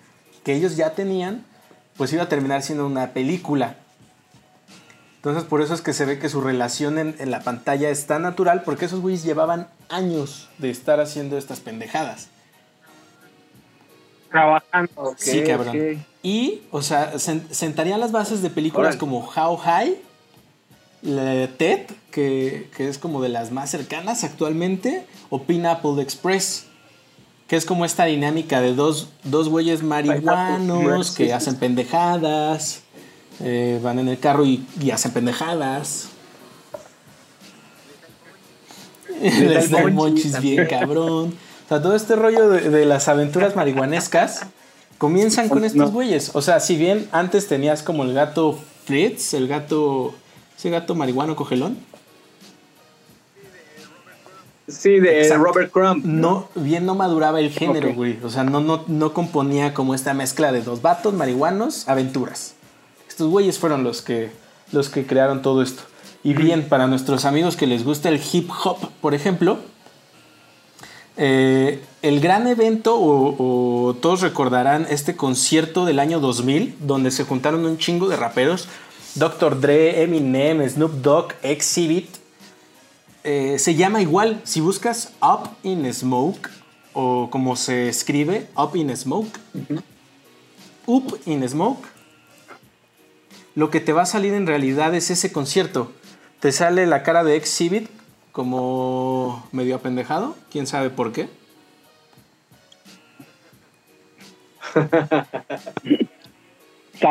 [0.44, 1.46] que ellos ya tenían,
[2.00, 3.74] pues iba a terminar siendo una película.
[5.16, 8.06] Entonces por eso es que se ve que su relación en, en la pantalla es
[8.06, 12.28] tan natural, porque esos güeyes llevaban años de estar haciendo estas pendejadas.
[14.30, 15.14] Trabajando.
[15.18, 16.04] sí, Ok, cabrón.
[16.22, 19.96] Y, o sea, sen- sentarían las bases de películas como How High,
[21.02, 26.64] la TED, que, que es como de las más cercanas actualmente, o Pineapple Express,
[27.50, 32.82] que es como esta dinámica de dos, dos güeyes marihuanos que hacen pendejadas,
[33.40, 36.10] eh, van en el carro y, y hacen pendejadas.
[39.20, 41.34] Les da el monchis bien cabrón.
[41.64, 44.42] O sea, todo este rollo de, de las aventuras marihuanescas
[44.98, 46.30] comienzan con estos güeyes.
[46.34, 50.14] O sea, si bien antes tenías como el gato Fritz, el gato.
[50.56, 51.78] Ese gato marihuano cogelón.
[54.70, 55.44] Sí, de Exacto.
[55.44, 56.04] Robert Crumb.
[56.04, 58.18] No, bien no maduraba el género, güey.
[58.22, 62.54] O sea, no, no, no componía como esta mezcla de dos vatos, marihuanos, aventuras.
[63.08, 64.30] Estos güeyes fueron los que,
[64.72, 65.82] los que crearon todo esto.
[66.22, 69.58] Y bien, para nuestros amigos que les gusta el hip hop, por ejemplo,
[71.16, 77.24] eh, el gran evento, o, o todos recordarán este concierto del año 2000, donde se
[77.24, 78.68] juntaron un chingo de raperos,
[79.14, 79.60] Dr.
[79.60, 82.19] Dre, Eminem, Snoop Dogg, Exhibit,
[83.24, 84.40] eh, se llama igual.
[84.44, 86.48] Si buscas Up in Smoke,
[86.92, 89.38] o como se escribe, Up in Smoke,
[90.86, 91.86] Up in Smoke,
[93.54, 95.92] lo que te va a salir en realidad es ese concierto.
[96.40, 97.88] Te sale la cara de Exhibit
[98.32, 101.28] como medio apendejado, quién sabe por qué.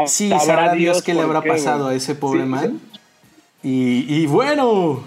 [0.05, 2.79] Sí, sabrá Dios qué le habrá qué, pasado a ese pobre Sí, man.
[3.63, 5.03] Y, y bueno,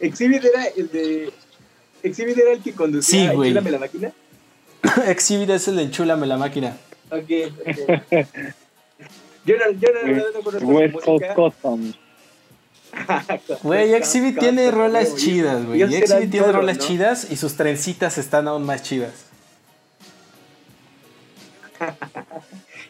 [0.00, 1.32] Exhibit era el de.
[2.02, 3.50] Exhibit era el que conducía Sí, güey.
[3.50, 4.12] Enchúlame la máquina.
[5.08, 6.76] Exhibit es el de Enchúlame la máquina.
[7.10, 7.30] Ok,
[7.60, 8.10] ok.
[9.46, 11.24] Yo no, yo no, no, no conozco West Coast.
[11.36, 11.94] Customs.
[13.62, 15.82] Güey, Exhibit tiene rolas chidas, güey.
[15.82, 16.84] Exhibit tiene rolas ¿no?
[16.84, 19.26] chidas y sus trencitas están aún más chidas.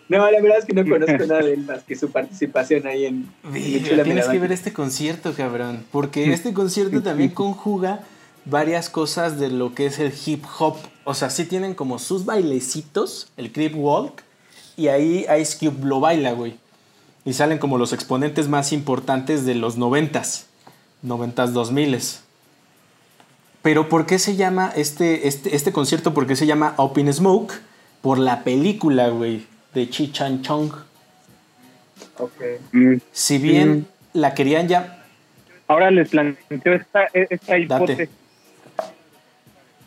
[0.08, 3.06] No, la verdad es que no conozco nada de él más que su participación ahí
[3.06, 3.28] en.
[3.42, 5.84] la Tienes que ver este concierto, cabrón.
[5.90, 8.00] Porque este concierto también conjuga
[8.44, 10.76] varias cosas de lo que es el hip hop.
[11.04, 14.22] O sea, sí tienen como sus bailecitos, el creep walk,
[14.76, 16.56] y ahí Ice Cube lo baila, güey.
[17.24, 20.46] Y salen como los exponentes más importantes de los noventas,
[21.02, 22.20] noventas, dos miles.
[23.62, 26.14] Pero ¿por qué se llama este, este, este concierto?
[26.14, 27.52] ¿Por qué se llama Up in Smoke?
[28.00, 29.44] Por la película, güey,
[29.76, 30.72] de Chi Chan Chong.
[32.18, 32.32] Ok.
[32.72, 32.94] Mm.
[33.12, 33.68] Si bien
[34.14, 34.18] Mm.
[34.18, 35.04] la querían ya...
[35.68, 38.08] Ahora les planteo esta, esta hipótesis.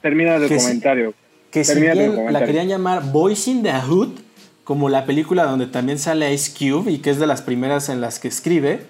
[0.01, 0.55] Termina sí.
[0.55, 1.13] comentario.
[1.51, 4.19] que si Termina bien la querían llamar Boys in the Hood,
[4.63, 7.99] como la película donde también sale Ice Cube y que es de las primeras en
[8.01, 8.81] las que escribe,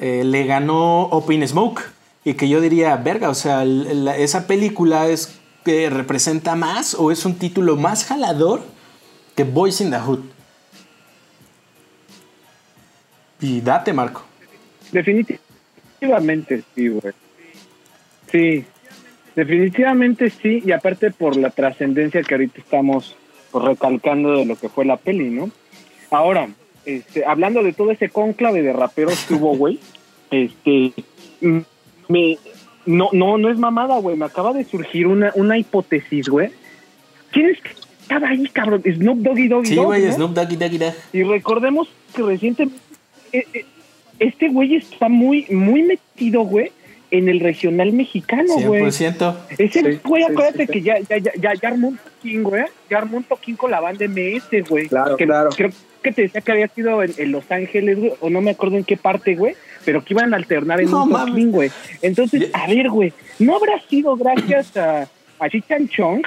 [0.00, 1.80] eh, le ganó Open Smoke.
[2.24, 6.94] Y que yo diría, verga, o sea, el- la- esa película es que representa más
[6.94, 8.62] o es un título más jalador
[9.36, 10.20] que Boys in the Hood.
[13.40, 14.24] Y date, Marco.
[14.92, 17.14] Definitivamente sí, güey.
[18.30, 18.64] Sí,
[19.34, 23.16] definitivamente sí, y aparte por la trascendencia que ahorita estamos
[23.52, 25.50] recalcando de lo que fue la peli, ¿no?
[26.10, 26.48] Ahora,
[26.84, 29.78] este, hablando de todo ese cónclave de raperos que hubo, güey,
[30.30, 30.92] este,
[32.08, 32.38] me,
[32.86, 36.50] no, no, no es mamada, güey, me acaba de surgir una, una hipótesis, güey.
[37.30, 38.82] ¿Quién es que estaba ahí, cabrón?
[38.82, 40.12] Snoop Doggy Doggy Sí, güey, ¿no?
[40.12, 40.94] Snoop Doggy Doggy Dogg.
[41.12, 42.78] Y recordemos que recientemente
[43.32, 43.64] eh, eh,
[44.18, 46.70] este güey está muy, muy metido, güey,
[47.10, 48.82] en el regional mexicano, güey.
[48.84, 49.36] 100%.
[49.58, 50.72] Ese Sí, güey, sí, acuérdate sí, sí.
[50.72, 52.64] que ya, ya, ya, ya, ya armó un toquín, güey.
[52.90, 54.88] Ya armó un toquín con la banda MS, güey.
[54.88, 55.50] Claro, que, claro.
[55.56, 55.70] Creo
[56.02, 58.76] que te decía que había sido en, en Los Ángeles, güey, o no me acuerdo
[58.76, 61.70] en qué parte, güey, pero que iban a alternar en No un toquín, güey.
[62.02, 66.22] Entonces, a ver, güey, ¿no habrá sido gracias a, a Chichan Chong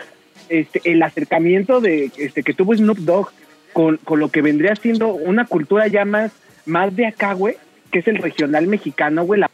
[0.49, 3.29] este, el acercamiento de este que tuvo Snoop Dogg
[3.73, 6.31] con, con lo que vendría siendo una cultura ya más,
[6.65, 7.55] más de acá, güey,
[7.91, 9.49] que es el regional mexicano, güey, la,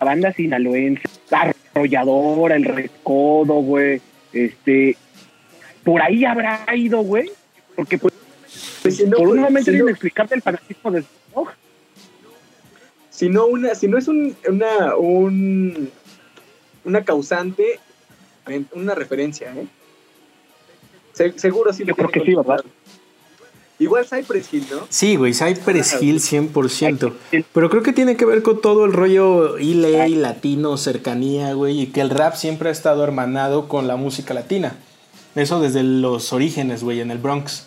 [0.00, 4.00] la banda sinaloense, la arrolladora, el recodo, güey,
[4.32, 4.96] este,
[5.84, 7.30] por ahí habrá ido, güey,
[7.76, 8.14] porque pues,
[8.82, 11.48] Pues, por un pues, momento no- inexplicable el fanatismo de Snoop Dogg.
[13.14, 15.90] Si no una si no es un, una un,
[16.84, 17.78] una causante
[18.72, 19.66] una referencia ¿eh?
[21.12, 22.64] Se- seguro sí lo Yo creo que sí, ¿verdad?
[23.78, 24.86] igual Cypress Hill ¿no?
[24.88, 27.12] Sí, güey, Cypress Hill 100%.
[27.30, 27.44] Sí.
[27.52, 31.86] Pero creo que tiene que ver con todo el rollo LA, latino, cercanía, güey, y
[31.88, 34.76] que el rap siempre ha estado hermanado con la música latina.
[35.34, 37.66] Eso desde los orígenes, güey, en el Bronx.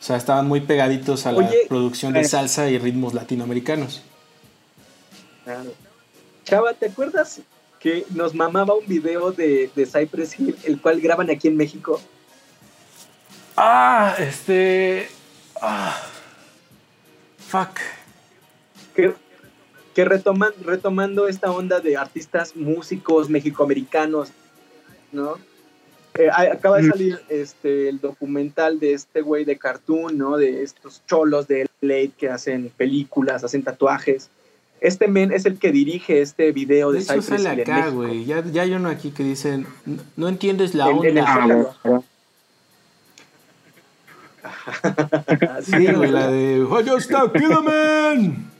[0.00, 2.24] O sea, estaban muy pegaditos a la Oye, producción de eh.
[2.24, 4.02] salsa y ritmos latinoamericanos.
[6.44, 7.40] Chava ¿te acuerdas
[7.80, 12.00] que nos mamaba un video de, de Cypress Hill el cual graban aquí en México
[13.56, 15.08] Ah, este.
[15.60, 15.96] Ah.
[17.38, 17.78] Fuck.
[18.96, 19.14] que,
[19.94, 24.30] que retoman, retomando esta onda de artistas músicos mexicoamericanos,
[25.12, 25.38] ¿no?
[26.14, 30.36] Eh, acaba de salir este, el documental de este güey de cartoon, ¿no?
[30.36, 34.30] De estos cholos de LA que hacen películas, hacen tatuajes.
[34.84, 37.70] Este men es el que dirige este video de, de hecho, Cypress sale Hill en
[37.72, 37.96] acá, México.
[37.96, 38.24] güey.
[38.26, 39.66] Ya, ya hay uno aquí que dicen,
[40.16, 41.74] no entiendes la En- en el onda.
[45.62, 48.50] Sí, güey, la de, ¡Oh, ya está, Killerman!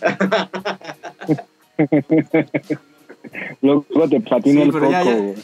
[3.62, 5.34] Luego te patino Sí, el coco, ya- ya- güey.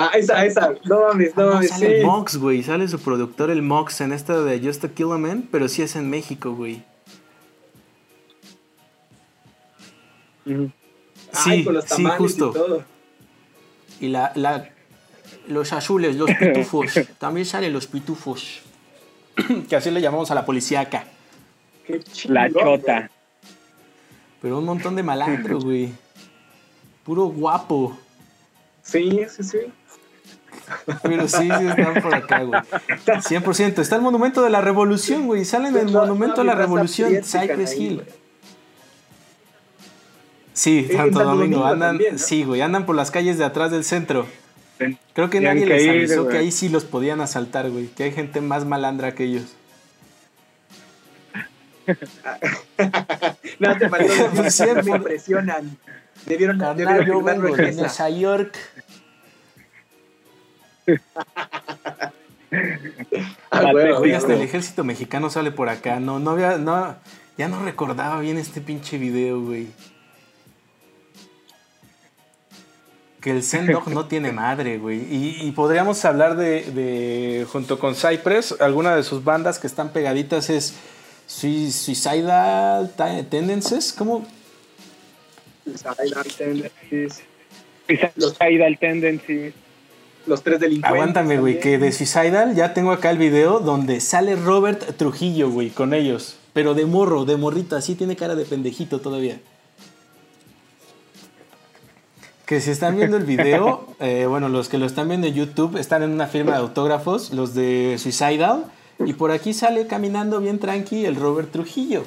[0.00, 0.74] Ah, esa, esa.
[0.84, 1.92] No mames, no No, mames, sale sí.
[1.94, 2.62] el Mox, güey.
[2.62, 6.08] Sale su productor, el Mox, en esta de Just a Killerman, pero sí es en
[6.08, 6.84] México, güey.
[11.32, 12.50] Sí, Ay, con los sí, justo.
[12.50, 12.84] y todo.
[14.00, 14.68] Y la, la,
[15.48, 16.92] los azules, los pitufos.
[17.18, 18.60] También salen los pitufos.
[19.68, 21.04] que así le llamamos a la policía acá.
[21.86, 23.10] Qué chingón, La chota.
[24.40, 25.90] Pero un montón de malandros, güey.
[27.04, 27.98] Puro guapo.
[28.82, 29.58] Sí, sí, sí.
[31.02, 32.60] Pero sí, sí están por acá, güey.
[33.06, 33.78] 100%.
[33.80, 35.44] Está el Monumento de la Revolución, güey.
[35.44, 37.96] Salen en el Toda- Monumento de la Revolución, Cypress Hill.
[37.96, 38.06] güey.
[40.58, 41.38] Sí, Santo Santo Domingo.
[41.38, 42.18] Domingo Andan, también, ¿no?
[42.18, 44.26] sí, güey, andan por las calles de atrás del centro.
[45.12, 46.32] Creo que nadie les avisó güey.
[46.32, 47.86] que ahí sí los podían asaltar, güey.
[47.86, 49.54] Que hay gente más malandra que ellos.
[53.60, 54.12] No, te faltó
[54.84, 55.78] me impresionan.
[56.26, 57.72] Debieron, Carnal, debieron yo vengo en de.
[57.72, 58.58] Nueva York.
[63.50, 66.00] Ah, Oye, hasta el ejército mexicano sale por acá.
[66.00, 66.96] No, no había, no,
[67.36, 69.68] ya no recordaba bien este pinche video, güey.
[73.28, 75.00] Que el Sendog no tiene madre, güey.
[75.14, 79.90] Y, y podríamos hablar de, de, junto con Cypress, alguna de sus bandas que están
[79.92, 80.72] pegaditas es
[81.26, 83.92] Sui- Suicidal Te- Tendencies.
[83.92, 84.26] ¿Cómo?
[85.64, 87.20] Suicidal Tendencies,
[87.86, 89.52] Suicidal Tendency.
[90.26, 90.90] Los tres delincuentes.
[90.98, 95.68] Aguántame, güey, que de Suicidal ya tengo acá el video donde sale Robert Trujillo, güey,
[95.68, 96.38] con ellos.
[96.54, 99.38] Pero de morro, de morrito, así tiene cara de pendejito todavía.
[102.48, 105.76] Que si están viendo el video, eh, bueno, los que lo están viendo en YouTube
[105.76, 108.64] están en una firma de autógrafos, los de Suicidal,
[109.04, 112.04] y por aquí sale caminando bien tranqui el Robert Trujillo.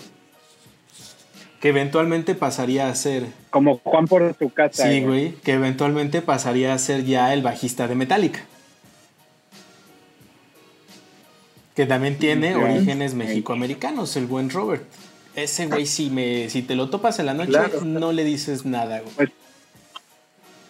[1.59, 4.89] Que eventualmente pasaría a ser Como Juan por su casa.
[4.89, 8.39] Sí, güey, que eventualmente pasaría a ser ya el bajista de Metallica.
[11.75, 14.83] Que también tiene orígenes mexicoamericanos, el buen Robert.
[15.35, 17.81] Ese güey, si, me, si te lo topas en la noche, Claro.
[17.85, 19.13] no le dices nada, güey.
[19.15, 19.29] Pues-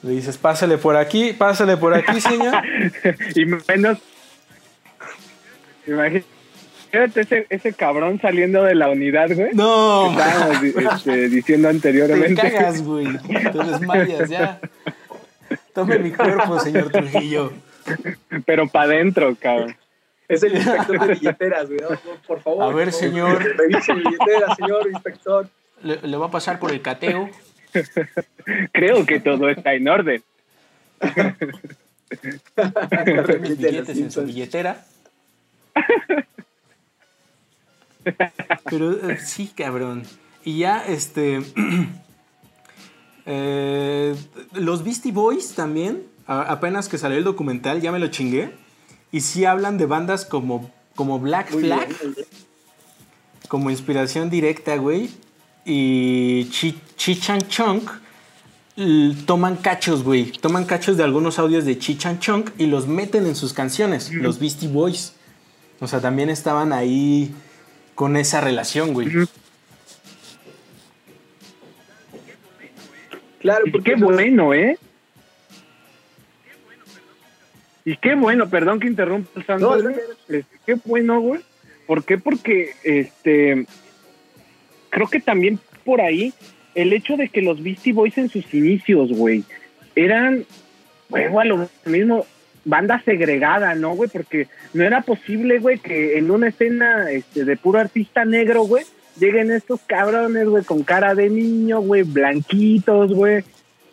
[0.03, 2.63] Le dices, pásale por aquí, pásale por aquí, señor.
[3.35, 3.99] y menos.
[5.85, 6.25] Imagínate
[7.21, 9.53] ese, ese cabrón saliendo de la unidad, güey.
[9.53, 12.51] No, que estábamos este, diciendo te anteriormente.
[12.51, 13.17] cagas, güey.
[13.17, 14.59] Te desmayas, ya.
[15.73, 17.53] Tome mi cuerpo, señor Trujillo.
[18.45, 19.75] Pero para adentro, cabrón.
[20.27, 21.79] Es el inspector de billeteras, güey.
[22.25, 22.63] Por favor.
[22.63, 23.43] A ver, señor.
[23.57, 25.47] Revise mi billetera, señor inspector.
[25.83, 27.29] Le, le va a pasar por el cateo.
[28.73, 30.23] Creo que todo está en orden.
[33.41, 34.85] Mis billetes en su billetera.
[38.69, 40.03] Pero eh, sí, cabrón.
[40.43, 41.41] Y ya, este.
[43.25, 44.15] eh,
[44.53, 46.03] los Beastie Boys también.
[46.27, 48.51] a- apenas que salió el documental, ya me lo chingué.
[49.11, 51.89] Y sí hablan de bandas como, como Black Flag,
[53.49, 55.09] como inspiración directa, güey.
[55.65, 57.81] Y Chi, Chi Chang Chong
[58.77, 60.31] l- toman cachos, güey.
[60.31, 64.11] Toman cachos de algunos audios de Chi Chang Chong y los meten en sus canciones,
[64.13, 65.13] los Beastie Boys.
[65.79, 67.33] O sea, también estaban ahí
[67.95, 69.07] con esa relación, güey.
[73.39, 74.77] Claro, Y porque qué bueno, ¿eh?
[77.83, 79.75] Y qué bueno, perdón que interrumpa el Sandro.
[79.77, 81.41] No, Este, qué bueno, güey.
[81.87, 82.19] ¿Por qué?
[82.19, 83.65] Porque este
[84.91, 86.31] creo que también por ahí
[86.75, 89.43] el hecho de que los Beastie Boys en sus inicios, güey,
[89.95, 90.45] eran
[91.09, 92.25] güey, a lo mismo
[92.63, 94.09] banda segregada, ¿no, güey?
[94.09, 98.85] Porque no era posible, güey, que en una escena este, de puro artista negro, güey,
[99.19, 103.43] lleguen estos cabrones, güey, con cara de niño, güey, blanquitos, güey.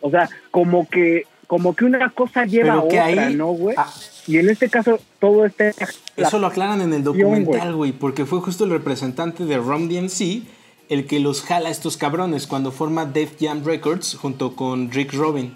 [0.01, 3.75] O sea, como que como que una cosa lleva a otra, ahí- ¿no, güey?
[3.75, 3.91] Ah,
[4.27, 5.73] Y en este caso todo este
[6.15, 10.43] eso lo aclaran en el documental, güey, porque fue justo el representante de Rum DMC
[10.89, 15.13] el que los jala a estos cabrones cuando forma Def Jam Records junto con Rick
[15.13, 15.55] Rubin.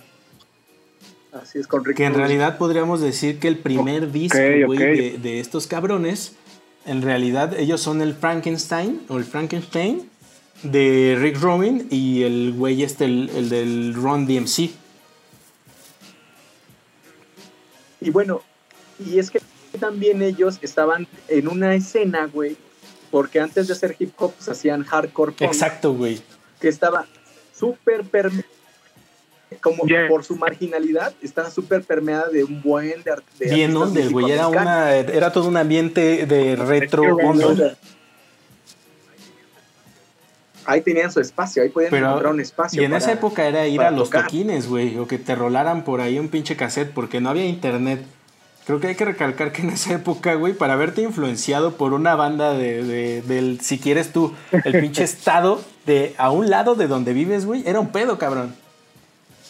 [1.33, 5.39] Así es, con Rick Que en realidad podríamos decir que el primer disco, de, de
[5.39, 6.35] estos cabrones,
[6.85, 10.07] en realidad ellos son el Frankenstein o el Frankenstein
[10.61, 14.69] de Rick Rubin y el güey este, el, el del Ron DMC.
[18.01, 18.41] Y bueno,
[18.99, 19.41] y es que
[19.79, 22.57] también ellos estaban en una escena, güey,
[23.13, 26.19] porque antes de hacer hip hop pues, hacían hardcore punk, Exacto, güey.
[26.59, 27.05] que estaba
[27.55, 28.43] súper perme-
[29.61, 30.07] como Yeah.
[30.07, 34.31] por su marginalidad, estaba súper permeada de un buen de, de Bien under, güey.
[34.31, 37.77] Era, una, era todo un ambiente de retro under.
[40.65, 42.81] Ahí tenían su espacio, ahí podían Pero- encontrar un espacio.
[42.81, 44.23] Y en para- esa época era ir a los tocar.
[44.23, 48.01] toquines, güey, o que te rolaran por ahí un pinche cassette, porque no había internet.
[48.65, 52.15] Creo que hay que recalcar que en esa época, güey, para verte influenciado por una
[52.15, 54.33] banda de, de- del, si quieres tú,
[54.63, 58.55] el pinche estado de a un lado de donde vives, güey, era un pedo, cabrón.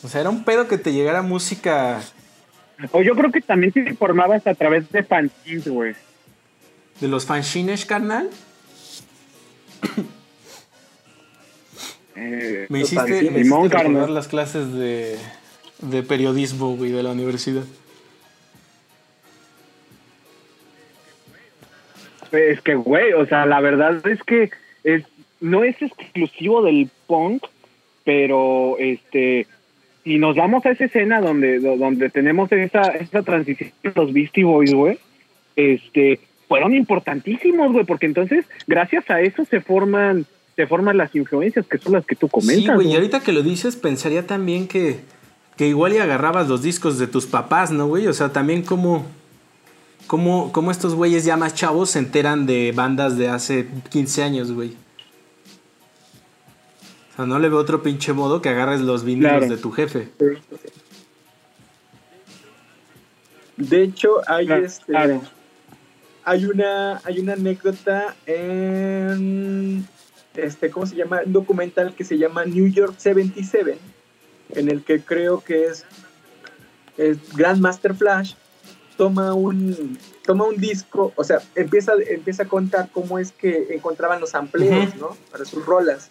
[0.03, 2.01] O sea, era un pedo que te llegara música
[2.91, 5.93] O yo creo que también te informabas a través de fanzines, güey.
[6.99, 8.29] de los fanzines, carnal.
[12.15, 15.17] Eh, Me hiciste, me hiciste recordar las clases de,
[15.81, 17.63] de periodismo, güey, de la universidad.
[22.33, 24.49] Es que, güey, o sea, la verdad es que
[24.83, 25.03] es,
[25.39, 27.43] no es exclusivo del punk,
[28.03, 29.47] pero este,
[30.03, 34.11] si nos vamos a esa escena donde, do- donde tenemos esa, esa transición de los
[34.11, 34.99] Beastie Boys, güey,
[35.55, 40.25] este, fueron importantísimos, güey, porque entonces, gracias a eso se forman,
[40.55, 42.75] se forman las influencias que son las que tú Sí, comentas.
[42.75, 44.99] güey, y ahorita que lo dices, pensaría también que,
[45.55, 48.07] que igual y agarrabas los discos de tus papás, ¿no, güey?
[48.07, 49.05] O sea, también como,
[50.07, 54.51] como, como estos güeyes ya más chavos se enteran de bandas de hace 15 años,
[54.51, 54.75] güey.
[57.11, 59.47] O sea, no le veo otro pinche modo que agarres los vinilos Claro.
[59.47, 60.09] de tu jefe.
[63.57, 64.85] De hecho, hay Claro, este.
[64.85, 65.21] claro.
[66.25, 69.85] Hay una, hay una anécdota en
[70.35, 71.21] este, ¿cómo se llama?
[71.25, 73.77] Un documental que se llama New York 77,
[74.51, 75.85] en el que creo que es,
[76.97, 78.33] es Grandmaster Flash
[78.97, 84.19] toma un, toma un disco, o sea, empieza, empieza a contar cómo es que encontraban
[84.19, 84.99] los amplios, uh -huh.
[84.99, 85.17] ¿no?
[85.31, 86.09] Para sus rolas.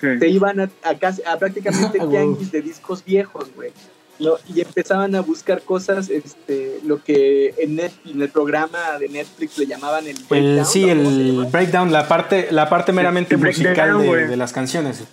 [0.00, 3.72] Se iban a, a, casi, a prácticamente ah, tianguis de discos viejos, güey.
[4.20, 4.34] ¿no?
[4.52, 9.66] Y empezaban a buscar cosas, este, lo que en, en el programa de Netflix le
[9.66, 10.58] llamaban el breakdown.
[10.58, 15.04] El, sí, el breakdown, la parte, la parte meramente musical de, de, las canciones.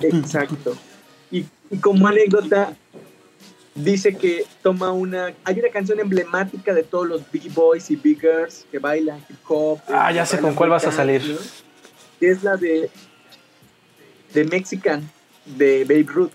[0.00, 0.76] Exacto.
[1.30, 2.74] Y, y como anécdota,
[3.76, 5.34] dice que toma una.
[5.44, 9.80] Hay una canción emblemática de todos los B-Boys y B-Girls que bailan hip hop.
[9.88, 11.22] Ah, ya que sé con cuál vas a salir.
[12.20, 12.90] es la de.
[14.34, 15.08] de Mexican,
[15.44, 16.32] de Babe Ruth.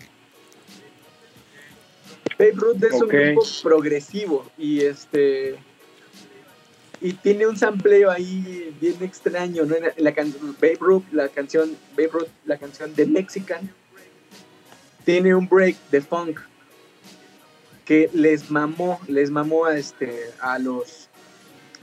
[2.38, 5.58] Babe Ruth es un grupo progresivo y este.
[7.04, 9.76] Y tiene un sampleo ahí bien extraño, ¿no?
[9.80, 13.68] La, en la can- Babe Ruth, la canción, Babe Ruth, la canción de Mexican,
[15.04, 16.40] tiene un break de funk
[17.92, 21.10] que les mamó, les mamó a este, a los,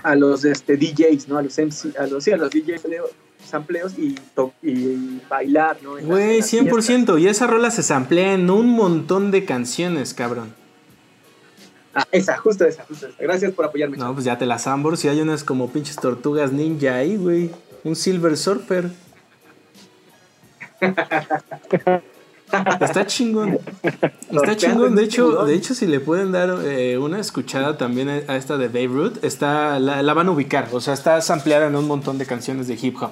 [0.03, 1.37] a los este, DJs, ¿no?
[1.37, 3.11] A los MC, a los, sí, a los DJs sampleo-
[3.45, 4.15] sampleos y,
[4.63, 5.99] y bailar, ¿no?
[5.99, 6.89] Güey, en las fiestas.
[6.89, 7.21] 100%.
[7.21, 10.55] Y esa rola se samplea en un montón de canciones, cabrón.
[11.93, 13.17] Ah, esa, justo esa, justo esa.
[13.23, 13.99] Gracias por apoyarme.
[13.99, 14.97] No, pues ya te las ambor.
[14.97, 17.51] Si hay unas como pinches tortugas ninja ahí, güey.
[17.85, 18.91] Un Silver Surfer.
[22.81, 23.59] Está chingón.
[23.83, 24.95] Está chingón.
[24.95, 28.69] De hecho, de hecho, si le pueden dar eh, una escuchada también a esta de
[28.69, 30.69] Babe Ruth, está, la, la van a ubicar.
[30.73, 33.11] O sea, está sampleada en un montón de canciones de hip hop.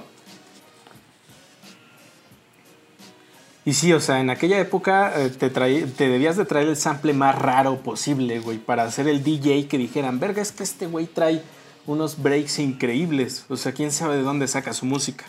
[3.64, 6.76] Y sí, o sea, en aquella época eh, te, traí- te debías de traer el
[6.76, 10.86] sample más raro posible, güey, para hacer el DJ que dijeran, verga, es que este
[10.86, 11.42] güey trae
[11.84, 13.44] unos breaks increíbles.
[13.48, 15.24] O sea, quién sabe de dónde saca su música.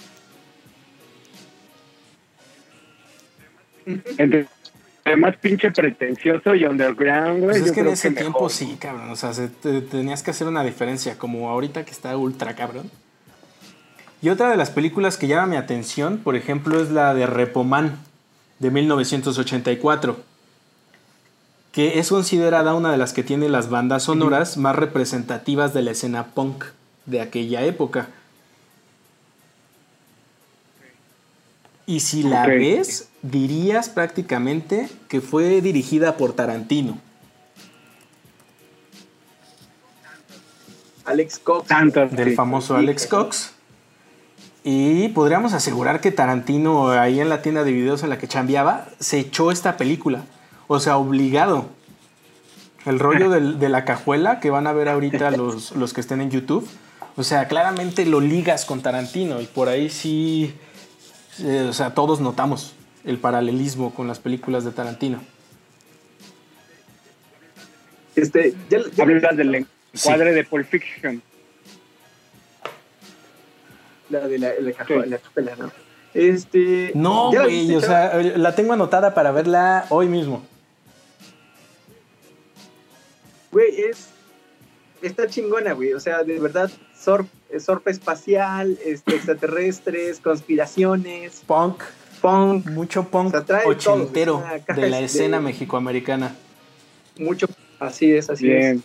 [4.17, 4.47] Entre
[5.17, 7.51] más pinche pretencioso y underground, güey.
[7.59, 9.09] Pues es que en ese tiempo sí, cabrón.
[9.09, 12.91] O sea, se- te- tenías que hacer una diferencia, como ahorita que está ultra cabrón.
[14.21, 17.97] Y otra de las películas que llama mi atención, por ejemplo, es la de Repoman,
[18.59, 20.17] de 1984,
[21.71, 25.91] que es considerada una de las que tiene las bandas sonoras más representativas de la
[25.91, 26.65] escena punk
[27.05, 28.07] de aquella época.
[31.87, 36.99] Y si la ves, dirías prácticamente que fue dirigida por Tarantino.
[41.05, 41.69] Alex Cox.
[42.11, 42.35] Del sí.
[42.35, 43.07] famoso Sí, Alex sí.
[43.07, 43.51] Cox.
[44.63, 48.89] Y podríamos asegurar que Tarantino, ahí en la tienda de videos en la que chambeaba,
[48.99, 50.23] se echó esta película.
[50.67, 51.67] O sea, obligado.
[52.85, 56.19] El rollo del- de la cajuela que van a ver ahorita los, los que estén
[56.19, 56.67] en YouTube.
[57.15, 60.53] O sea, claramente lo ligas con Tarantino y por ahí sí,
[61.43, 62.73] eh, o sea, todos notamos
[63.05, 65.21] el paralelismo con las películas de Tarantino.
[68.15, 69.55] Este, ya, ya- Hablas del
[69.93, 71.21] encuadre de Pulp Fiction.
[74.09, 74.71] la de la, la,
[75.05, 75.71] la capela, ¿no?
[76.13, 76.91] Este.
[76.95, 80.43] No, ¿ya la güey, o sea, la tengo anotada para verla hoy mismo.
[83.51, 84.07] Güey, es.
[85.01, 85.93] Está chingona, güey.
[85.93, 87.27] O sea, de verdad, surf,
[87.59, 91.81] surf espacial, este, extraterrestres, conspiraciones, Punk,
[92.21, 96.35] punk, mucho punk O sea, trae todo, ochentero es de la de- escena mexicoamericana.
[97.19, 97.47] mucho.
[97.79, 98.57] Así es, así es.
[98.59, 98.83] Bien.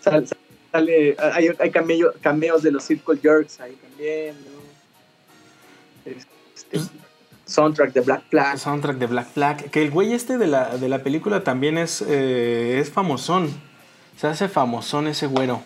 [0.00, 0.26] Sal-
[0.72, 4.60] sale, hay, hay cameo- cameos de los Circle Jerks ahí también, ¿no?
[6.04, 6.80] Este,
[7.46, 8.58] soundtrack de Black Flag.
[8.58, 9.70] Soundtrack de Black Flag.
[9.70, 13.50] Que el güey este de la, de la película también es, eh, es famosón.
[14.16, 15.62] Se hace famosón ese güero.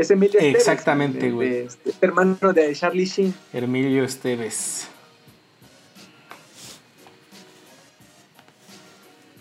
[0.00, 1.56] Es Emilio Esteves, Exactamente, güey.
[1.58, 3.34] este, hermano de Charlie Sheen.
[3.52, 4.88] Hermilio Esteves.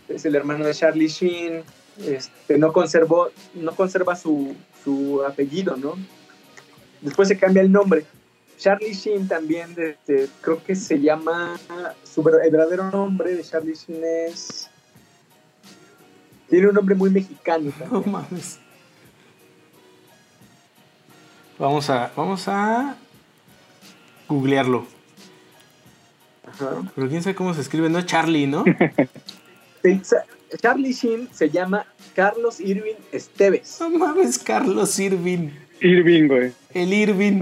[0.10, 1.64] Es el hermano de Charlie Sheen.
[2.06, 5.96] Este, no conservó, no conserva su, su apellido, ¿no?
[7.02, 8.06] Después se cambia el nombre.
[8.58, 11.58] Charlie Sheen también, este, creo que se llama,
[12.04, 14.70] su el verdadero nombre de Charlie Sheen es...
[16.50, 18.12] Tiene un nombre muy mexicano No también.
[18.12, 18.60] mames.
[21.60, 22.96] Vamos a, vamos a
[24.30, 24.88] googlearlo.
[26.48, 26.82] Ajá.
[26.96, 28.02] Pero quién sabe cómo se escribe, ¿no?
[28.02, 28.64] Charlie, ¿no?
[30.62, 31.86] Charlie Sheen se llama
[32.16, 33.78] Carlos Irving Esteves.
[33.82, 35.50] No mames, Carlos Irving.
[35.82, 36.54] Irving, güey.
[36.74, 37.42] El Irving.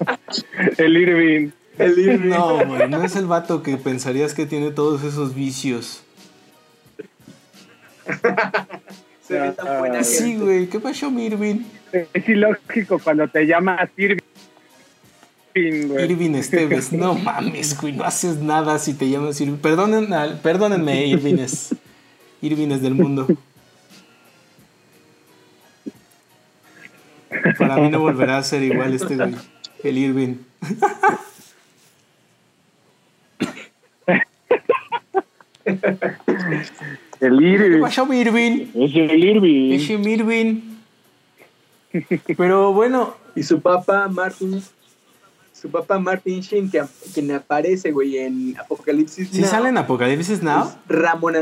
[0.78, 1.50] El Irving.
[1.78, 2.28] El Irving.
[2.28, 6.04] No, güey, no es el vato que pensarías que tiene todos esos vicios.
[9.30, 11.60] Se ve tan buena Ah, Sí, güey, ¿qué pasó, mi Irving?
[11.92, 14.18] Es ilógico cuando te llamas Irving,
[15.54, 16.10] güey.
[16.10, 16.92] Irving Esteves.
[16.92, 19.58] No mames, güey, no haces nada si te llamas Irving.
[19.58, 20.08] Perdonen,
[20.42, 21.76] perdónenme, Irvines.
[22.42, 23.28] Irvines del mundo.
[27.56, 29.36] Para mí no volverá a ser igual este güey.
[29.84, 30.34] El Irving.
[37.20, 37.80] El ¿Qué Irving.
[37.80, 38.66] pasó, mi Irving?
[38.74, 39.72] Es el Irving.
[39.72, 40.60] Ese mi Irving.
[42.36, 44.62] Pero bueno, Y su papá, Martin,
[45.52, 50.42] su papá, Martin Sheen, que, quien aparece, güey, en Apocalipsis si Now, sale en Apocalipsis
[50.42, 51.36] Now, es Ramón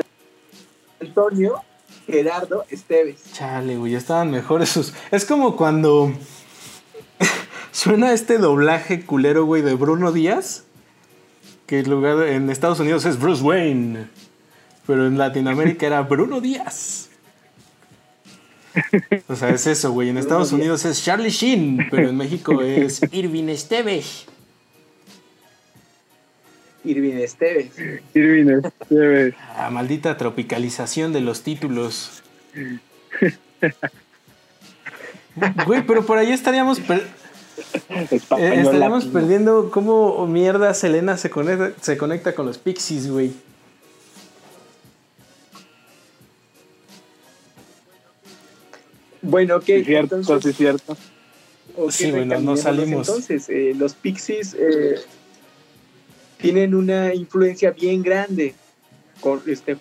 [1.00, 1.62] Antonio
[2.06, 3.32] Gerardo Esteves.
[3.32, 4.94] Chale, güey, ya estaban mejores sus.
[5.10, 6.12] Es como cuando
[7.70, 10.64] suena este doblaje culero, güey, de Bruno Díaz.
[11.66, 14.08] Que lugar en Estados Unidos es Bruce Wayne.
[14.88, 17.10] Pero en Latinoamérica era Bruno Díaz.
[19.28, 20.08] O sea, es eso, güey.
[20.08, 24.26] En Estados Unidos es Charlie Sheen, pero en México es Irving Esteves.
[26.84, 27.70] Irving Esteves.
[28.14, 29.34] Irving Esteves.
[29.56, 32.22] Ah, maldita tropicalización de los títulos.
[35.66, 37.06] Güey, pero por ahí estaríamos per-
[37.90, 43.32] Eh, estaríamos perdiendo cómo mierda Selena se conecta, se conecta con los Pixies, güey.
[49.22, 49.64] Bueno, ok.
[49.64, 50.96] Sí, cierto, entonces, sí, cierto.
[51.76, 53.08] ok, Sí, bueno, no salimos.
[53.08, 54.96] Entonces, eh, los Pixies eh,
[56.38, 58.54] tienen una influencia bien grande.
[59.20, 59.76] Con, este,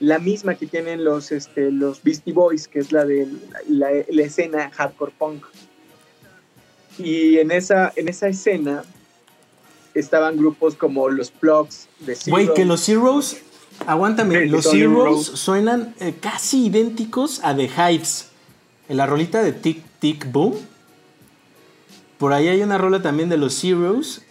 [0.00, 3.28] la misma que tienen los, este, los Beastie Boys, que es la de
[3.68, 5.44] la, la escena hardcore punk.
[6.98, 8.84] Y en esa, en esa escena
[9.94, 12.54] estaban grupos como los Plugs de Güey, Zero.
[12.54, 13.36] que los Heroes,
[13.86, 15.24] aguántame, Sí, los Heroes.
[15.26, 18.28] suenan eh, casi idénticos a The Hives.
[18.88, 20.54] En la rolita de Tic Tic Boom.
[22.18, 24.22] Por ahí hay una rola también de los Heroes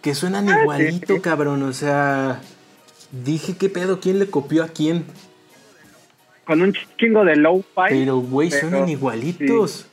[0.00, 1.20] que suenan Ah, igualito, sí.
[1.20, 1.62] cabrón.
[1.62, 2.40] O sea,
[3.24, 4.00] dije, ¿qué pedo?
[4.00, 5.04] ¿Quién le copió a quién?
[6.44, 9.86] Con un chingo de low fi Pero, güey, suenan igualitos.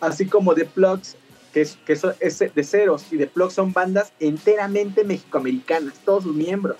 [0.00, 1.16] así como The Plugs,
[1.52, 6.24] que, es, que eso es de ceros, y The Plugs son bandas enteramente mexicoamericanas, todos
[6.24, 6.76] sus miembros.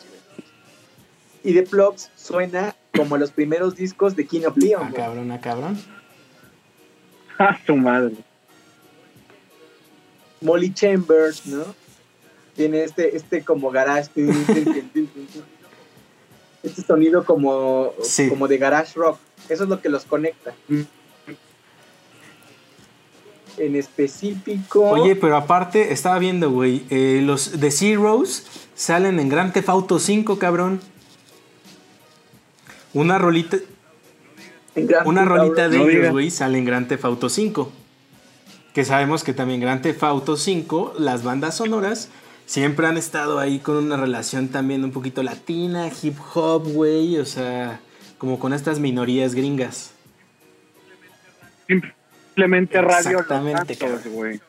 [1.42, 4.88] Y The Plugs suena como los primeros discos de King of Leon.
[4.88, 5.78] Ah, cabrón, ah, cabrón.
[7.38, 8.14] A su madre.
[10.40, 11.64] Molly Chambers, ¿no?
[12.54, 14.10] Tiene este, este como garage.
[16.62, 18.28] Este sonido como, Sí.
[18.28, 19.18] como de garage rock.
[19.48, 20.52] Eso es lo que los conecta.
[23.56, 24.82] En específico.
[24.90, 30.00] Oye, pero aparte, estaba viendo, güey, eh, los The Zeros salen en Grand Theft Auto
[30.00, 30.80] 5, cabrón.
[32.96, 33.58] Una rolita,
[35.04, 37.70] una rolita de No ellos, güey, sale en Grand Theft Auto 5.
[38.72, 42.08] Que sabemos que también Grand Theft Auto 5, las bandas sonoras,
[42.46, 47.26] siempre han estado ahí con una relación también un poquito latina, hip hop, güey, o
[47.26, 47.80] sea,
[48.16, 49.90] como con estas minorías gringas.
[51.66, 53.76] Simplemente Radio Exactamente,
[54.08, 54.40] güey.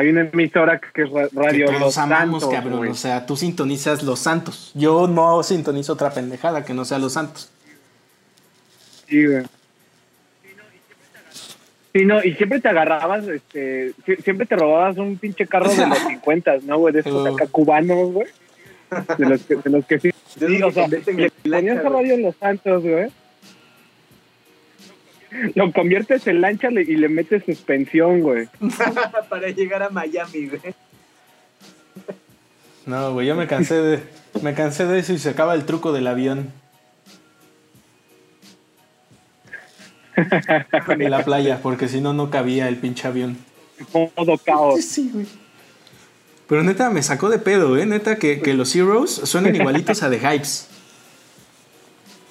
[0.00, 2.78] Hay una emisora que es ra- Radio que Los amamos, Santos, cabrón.
[2.78, 2.90] güey.
[2.90, 4.70] O sea, tú sintonizas Los Santos.
[4.74, 7.50] Yo no sintonizo otra pendejada que no sea Los Santos.
[9.06, 9.42] Sí, güey.
[11.92, 15.86] Sí, no, y siempre te agarrabas, este, sie- siempre te robabas un pinche carro de
[15.86, 16.94] los 50, ¿no, güey?
[16.94, 17.34] De estos Oh.
[17.34, 18.28] acá cubanos, güey.
[19.18, 20.08] De los que, de los que sí.
[20.36, 23.10] Esos Sí, o sea, le ponías a radio Los Santos, güey.
[25.54, 28.48] Lo conviertes en lancha y le metes suspensión, güey.
[29.28, 30.74] para llegar a Miami, güey.
[32.86, 34.02] No, güey, yo me cansé de.
[34.42, 36.52] Me cansé de eso y se acaba el truco del avión.
[40.96, 43.36] De la playa, porque si no, no cabía el pinche avión.
[43.92, 44.84] Modo caos.
[44.84, 45.26] Sí, güey.
[46.48, 47.86] Pero neta, me sacó de pedo, ¿eh?
[47.86, 50.68] Neta, que, que los Heroes suenan igualitos a The Hypes.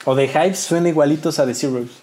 [0.04, 2.02] O The Hypes suenan igualitos a The Zeros.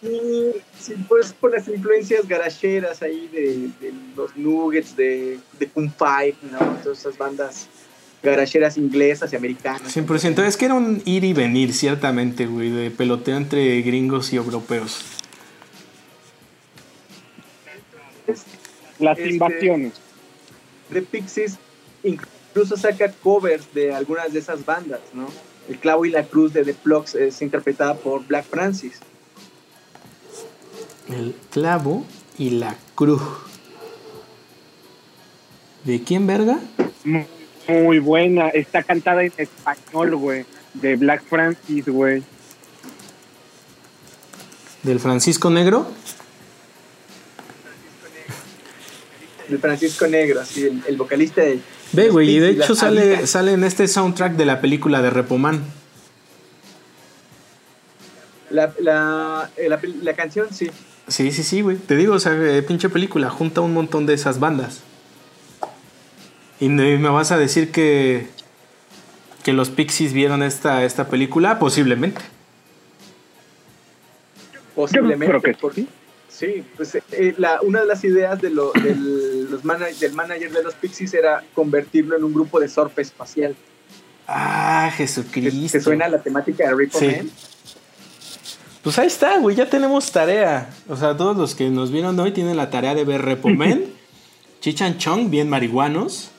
[0.00, 5.90] Y sí, pues por las influencias garacheras ahí de, de los Nuggets, de, de Pum
[5.90, 6.58] Five, ¿no?
[6.82, 7.66] Todas esas bandas
[8.22, 9.96] garacheras inglesas y americanas.
[9.96, 10.44] 100%.
[10.44, 15.04] Es que era un ir y venir, ciertamente, güey, de peloteo entre gringos y europeos.
[18.98, 19.92] Las Este- invasiones.
[20.92, 21.58] The Pixies
[22.02, 25.28] incluso saca covers de algunas de esas bandas, ¿no?
[25.68, 29.00] El clavo y la cruz de The Plugs es interpretada por Black Francis.
[31.08, 32.04] El clavo
[32.36, 33.22] y la cruz.
[35.84, 36.58] ¿De quién, verga?
[37.66, 38.48] Muy buena.
[38.48, 40.44] Está cantada en español, güey.
[40.74, 42.22] De Black Francis, güey.
[44.82, 45.90] ¿Del Francisco Negro?
[49.48, 51.60] De Francisco Negro, así, el, el vocalista de...
[51.92, 53.30] Ve, güey, y de hecho sale, amigas.
[53.30, 55.64] sale en este soundtrack de la película de Repoman.
[58.50, 60.70] La, la, eh, la, la canción, sí.
[61.08, 61.76] Sí, sí, sí, güey.
[61.76, 64.80] Te digo, o sea, eh, pinche película, junta un montón de esas bandas.
[66.60, 68.26] Y me vas a decir que,
[69.44, 72.20] que los Pixies vieron esta, esta película, posiblemente.
[74.74, 75.26] Posiblemente.
[75.26, 75.88] creo que por- sí.
[76.28, 79.62] Sí, pues eh, la, una de las ideas de lo- del, los
[79.98, 83.56] del manager de los Pixies era convertirlo en un grupo de surf espacial.
[84.28, 85.72] Ah, ¿Te, Jesucristo.
[85.78, 87.06] te suena la temática de Ripple Sí.
[87.06, 87.30] Man?
[88.82, 90.70] Pues ahí está, güey, ya tenemos tarea.
[90.88, 93.92] O sea, todos los que nos vieron hoy tienen la tarea de ver Repomen,
[94.60, 96.30] Chichan Chong, bien marihuanos.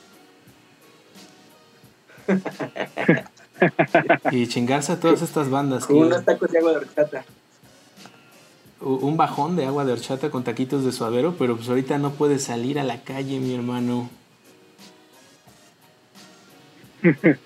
[4.30, 5.86] y chingarse a todas estas bandas.
[5.86, 7.24] Con que- unos tacos de agua de horchata.
[8.80, 12.44] un bajón de agua de horchata con taquitos de suadero, pero pues ahorita no puedes
[12.44, 14.08] salir a la calle, mi hermano.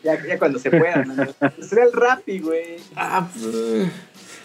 [0.03, 1.15] Ya, ya cuando se pueda, ¿no?
[1.57, 2.77] Pues era el Rappi, güey.
[2.97, 3.45] Ah, pues,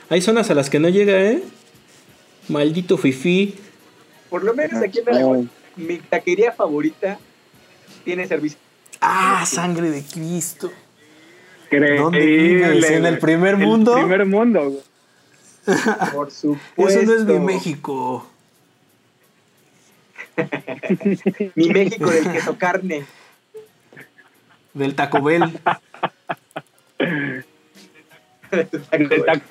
[0.10, 1.44] hay zonas a las que no llega, ¿eh?
[2.48, 3.56] Maldito fifi.
[4.30, 7.20] Por lo menos aquí en Aragón, mi taquería favorita
[8.04, 8.58] tiene servicio.
[9.02, 10.72] Ah, sangre de Cristo.
[11.72, 12.90] ¿Dónde vives?
[12.90, 13.94] ¿En el primer El mundo?
[13.94, 14.84] primer mundo, güey.
[16.14, 17.00] Por supuesto.
[17.00, 18.28] Eso no es mi México.
[21.56, 23.06] Mi México del queso carne.
[24.74, 25.44] Del Taco Bell.
[28.52, 28.64] De
[29.26, 29.46] taco,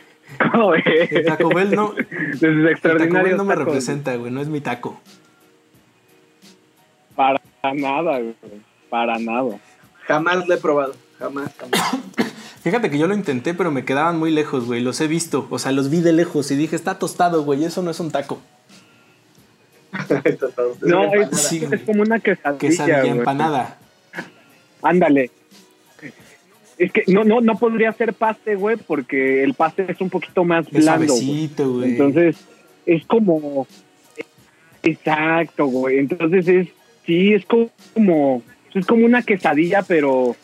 [0.53, 0.83] güey.
[1.11, 1.95] El Taco Bell no.
[2.83, 3.67] Taco Bell no me tacos.
[3.67, 4.31] representa, güey.
[4.33, 5.01] No es mi taco.
[7.15, 7.39] Para
[7.75, 8.35] nada, güey.
[8.89, 9.59] Para nada.
[10.07, 10.95] Jamás lo he probado.
[11.19, 11.97] Jamás, jamás.
[12.63, 14.81] Fíjate que yo lo intenté, pero me quedaban muy lejos, güey.
[14.81, 15.47] Los he visto.
[15.51, 17.65] O sea, los vi de lejos y dije, está tostado, güey.
[17.65, 18.41] Eso no es un taco.
[20.83, 21.41] No, una es.
[21.41, 23.11] Sí, es como una quesadilla, Quesadilla güey.
[23.19, 23.79] empanada.
[24.83, 25.31] Ándale.
[26.79, 30.45] Es que no, no, no podría ser paste, güey, porque el paste es un poquito
[30.45, 31.09] más blando.
[31.09, 31.91] suavecito, güey.
[31.91, 32.37] Entonces,
[32.87, 33.67] es como.
[34.83, 35.99] Exacto, güey.
[35.99, 36.69] Entonces es.
[37.05, 38.43] Sí, es como.
[38.75, 40.37] Es como una quesadilla, pero.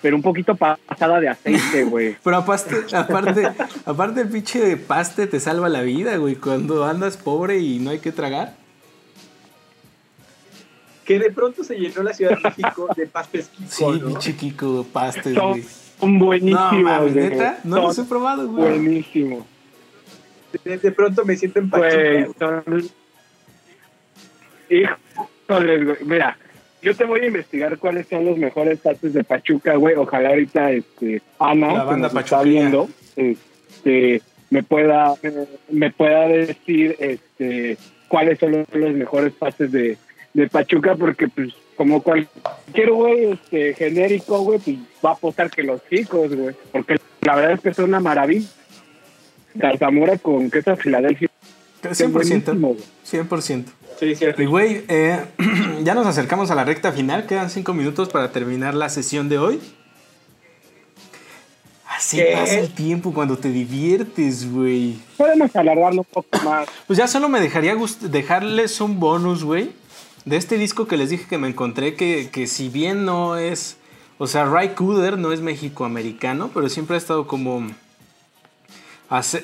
[0.00, 2.16] Pero un poquito pasada de aceite, güey.
[2.22, 3.48] Pero aparte, aparte,
[3.84, 6.36] aparte el pinche paste te salva la vida, güey.
[6.36, 8.54] Cuando andas pobre y no hay que tragar.
[11.08, 14.06] Que de pronto se llenó la Ciudad de México de pastes Kiko, Sí, ¿no?
[14.08, 15.64] pinche Kiko, pastes, güey.
[15.98, 17.28] son buenísimos, No, mames, güey.
[17.30, 18.78] neta, no los he probado, güey.
[18.78, 19.44] Buenísimos.
[20.64, 22.34] De, de pronto me siento en Pachuca.
[22.38, 22.90] son...
[24.70, 25.96] Híjoles, güey.
[26.04, 26.36] Mira,
[26.82, 29.94] yo te voy a investigar cuáles son los mejores pastes de Pachuca, güey.
[29.96, 32.60] Ojalá ahorita, este, Ana, La que banda nos está pachuqueña.
[32.60, 35.14] viendo, este, me pueda,
[35.70, 37.78] me pueda decir este
[38.08, 39.96] cuáles son los, los mejores pases de,
[40.34, 45.62] de Pachuca, porque pues como cualquier güey este, genérico, güey, pues va a apostar que
[45.62, 48.48] los chicos, güey, porque la verdad es que es una maravilla.
[49.78, 51.28] Zamora con queso Filadelfia.
[51.82, 52.76] 100%.
[53.10, 53.64] 100%.
[53.98, 54.42] Sí, cierto.
[54.42, 55.24] Y güey, eh,
[55.82, 57.26] ya nos acercamos a la recta final.
[57.26, 59.60] Quedan cinco minutos para terminar la sesión de hoy.
[61.88, 64.98] Así pasa el tiempo cuando te diviertes, güey.
[65.16, 66.68] Podemos alargarlo un poco más.
[66.86, 69.70] Pues ya solo me dejaría dejarles un bonus, güey.
[70.28, 73.78] De este disco que les dije que me encontré, que, que si bien no es.
[74.18, 77.66] O sea, Ray Cooder no es mexicoamericano, pero siempre ha estado como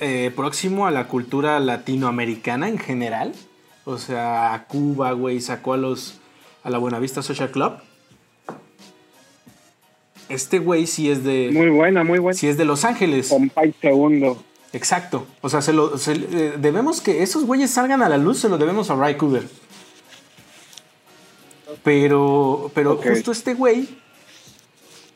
[0.01, 3.32] eh, próximo a la cultura latinoamericana en general.
[3.87, 6.20] O sea, a Cuba, güey, sacó a los
[6.62, 7.72] a la Buenavista Social Club.
[10.28, 11.49] Este güey sí es de.
[11.51, 12.39] Muy buena, muy buena.
[12.39, 13.28] Sí es de Los Ángeles.
[13.28, 14.43] Compay segundo.
[14.74, 15.26] Exacto.
[15.41, 18.59] O sea, se lo, eh, debemos que esos güeyes salgan a la luz, se lo
[18.59, 19.49] debemos a Ray Cooder.
[21.85, 23.89] Pero, pero justo este güey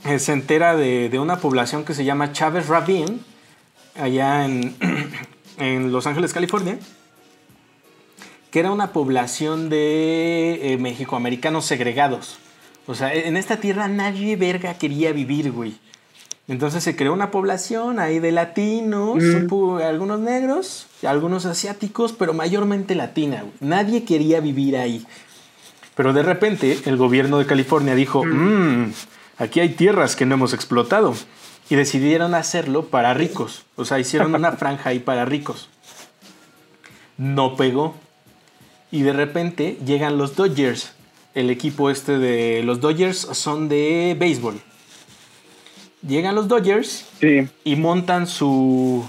[0.05, 3.19] eh, se entera de, de, una población que se llama Chávez Ravine
[3.99, 4.77] allá en,
[5.59, 6.79] en Los Ángeles, California,
[8.51, 12.39] que era una población de eh, mexicoamericanos segregados.
[12.87, 15.77] O sea, en esta tierra nadie verga quería vivir, güey.
[16.49, 19.23] Entonces se creó una población ahí de latinos,
[19.83, 23.43] algunos negros, algunos asiáticos, pero mayormente latina.
[23.43, 23.53] Güey.
[23.61, 25.07] Nadie quería vivir ahí.
[25.99, 28.93] Pero de repente el gobierno de California dijo, mmm,
[29.37, 31.13] aquí hay tierras que no hemos explotado
[31.69, 33.65] y decidieron hacerlo para ricos.
[33.75, 35.69] O sea, hicieron una franja ahí para ricos.
[37.17, 37.97] No pegó.
[38.93, 40.93] Y de repente llegan los Dodgers.
[41.35, 44.61] El equipo este de los Dodgers son de béisbol.
[46.07, 47.07] Llegan los Dodgers
[47.65, 49.05] y montan su...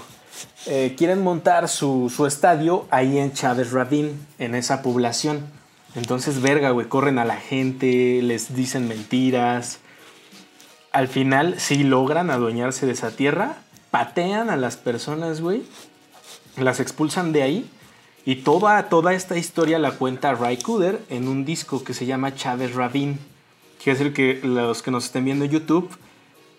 [0.66, 5.59] Eh, quieren montar su, su, estadio ahí en Chávez Ravine, en esa población.
[5.94, 9.80] Entonces, verga, güey, corren a la gente, les dicen mentiras,
[10.92, 13.56] al final sí logran adueñarse de esa tierra,
[13.90, 15.62] patean a las personas, güey,
[16.56, 17.70] las expulsan de ahí
[18.24, 22.34] y toda, toda esta historia la cuenta Ray Cooder en un disco que se llama
[22.34, 23.18] Chávez Ravine.
[23.82, 25.90] Quiere decir que los que nos estén viendo en YouTube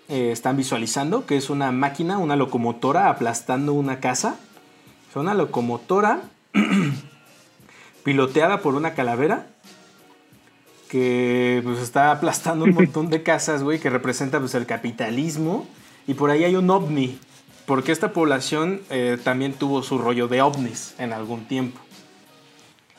[0.09, 4.37] eh, están visualizando que es una máquina, una locomotora aplastando una casa.
[5.09, 6.23] Es una locomotora
[8.03, 9.47] piloteada por una calavera
[10.91, 15.65] que pues está aplastando un montón de casas, güey, que representa pues el capitalismo.
[16.05, 17.17] Y por ahí hay un ovni,
[17.65, 21.79] porque esta población eh, también tuvo su rollo de ovnis en algún tiempo.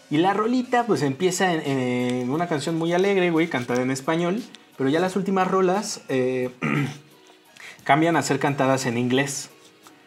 [0.08, 4.42] Y la rolita pues empieza en, una canción muy alegre, güey, cantada en español,
[4.78, 6.50] pero ya las últimas rolas eh,
[7.84, 9.50] cambian a ser cantadas en inglés.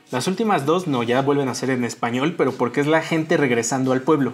[0.09, 3.37] Las últimas dos no, ya vuelven a ser en español, pero porque es la gente
[3.37, 4.33] regresando al pueblo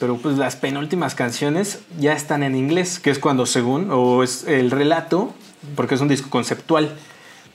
[0.00, 4.44] pero pues las penúltimas canciones ya están en inglés, que es cuando según, o es
[4.48, 5.34] el relato,
[5.76, 6.96] porque es un disco conceptual,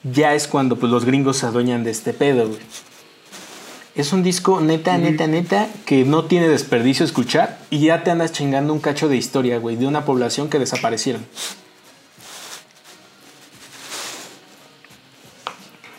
[0.04, 2.60] ya es cuando pues los gringos se adueñan de este pedo, güey.
[3.96, 8.32] Es un disco neta, neta, neta, que no tiene desperdicio escuchar y ya te andas
[8.32, 11.26] chingando un cacho de historia, güey, de una población que desaparecieron.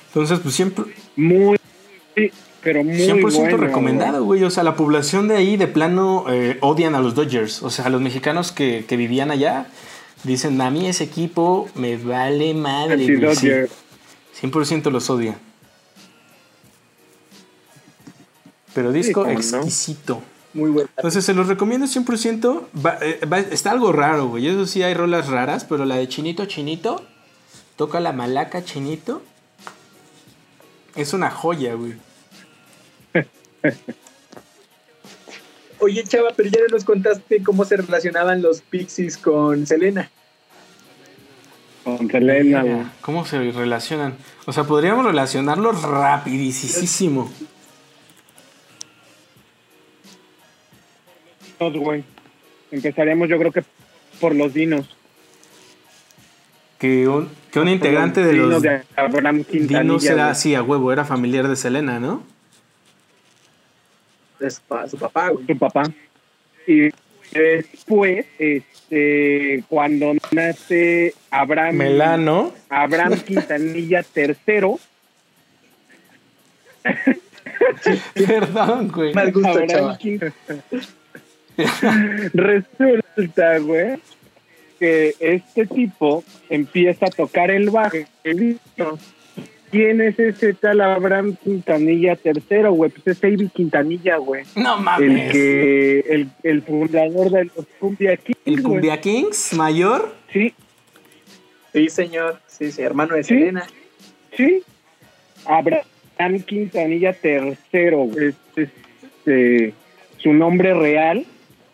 [0.09, 0.85] Entonces, pues siempre...
[1.17, 1.59] Muy
[2.63, 4.43] pero muy 100% recomendado, güey.
[4.45, 7.63] O sea, la población de ahí de plano eh, odian a los Dodgers.
[7.63, 9.67] O sea, los mexicanos que, vivían allá
[10.25, 13.07] dicen, a mí ese equipo me vale madre.
[13.07, 15.37] 100% los odian.
[18.75, 20.21] Pero disco exquisito.
[20.53, 20.89] Muy bueno.
[20.97, 22.63] Entonces se los recomiendo 100%.
[23.03, 24.49] Eh, está algo raro, güey.
[24.49, 27.05] Eso sí hay rolas raras, pero la de Chinito Chinito,
[27.77, 29.23] toca la malaca Chinito.
[30.95, 31.95] Es una joya, güey.
[35.79, 40.11] Oye, chava, pero ya nos contaste cómo se relacionaban los Pixies con Selena.
[41.85, 44.17] Con Selena, ¿Cómo se relacionan?
[44.47, 47.31] O sea, podríamos relacionarlos rapidísimo.
[51.59, 52.05] güey.
[52.71, 53.63] Empezaríamos, yo creo que
[54.21, 54.89] por los dinos.
[56.79, 58.83] Que un, que un integrante de los de
[59.49, 62.23] dinos era así a huevo, era familiar de Selena, ¿no?
[64.39, 65.85] De su, papá, Su papá.
[66.67, 66.91] Y
[67.33, 71.77] después, este, cuando nace Abraham.
[71.77, 72.53] Melano.
[72.69, 74.79] Abraham Quintanilla tercero.
[78.15, 79.13] Perdón, güey.
[82.33, 83.99] Resulta, güey,
[84.79, 87.97] que este tipo empieza a tocar el bajo
[89.77, 92.91] ¿quién es ese tal Abraham Quintanilla tercero, güey?
[92.91, 94.45] Pues es Avi Quintanilla, güey.
[94.57, 95.33] No El mames.
[95.33, 98.63] que, el, el fundador de los Cumbia Kings, ¿El.
[98.63, 100.15] Cumbia Kings mayor?
[100.33, 100.55] Sí,
[101.73, 102.41] Sí, señor.
[102.47, 103.35] Sí, sí, hermano de Sí.
[103.35, 103.67] Selena.
[104.35, 104.63] sí.
[105.45, 108.29] Abraham Quintanilla tercero, güey.
[108.29, 109.75] Es, este,
[110.17, 111.27] su nombre real.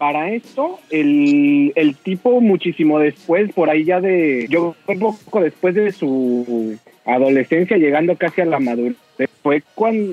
[0.03, 5.77] Para esto, el, el tipo muchísimo después, por ahí ya de, yo un poco después
[5.77, 8.97] de su adolescencia, llegando casi a la madurez,
[9.45, 10.13] fue cuando,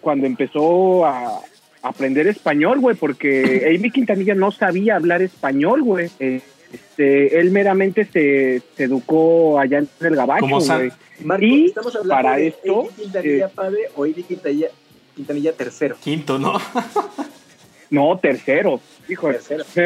[0.00, 1.40] cuando empezó a
[1.82, 6.08] aprender español, güey, porque Amy Quintanilla no sabía hablar español, güey.
[6.20, 6.40] Eh,
[6.72, 10.92] Este, él meramente se, se educó allá en el Gabacho, güey.
[11.24, 14.68] Marco, Y ¿estamos hablando para de esto, Eddie Quintanilla eh, padre o Eddie Quintanilla,
[15.16, 15.96] Quintanilla tercero?
[16.00, 16.60] Quinto, ¿no?
[17.90, 19.30] No, tercero, hijo.
[19.30, 19.64] Tercero.
[19.76, 19.84] el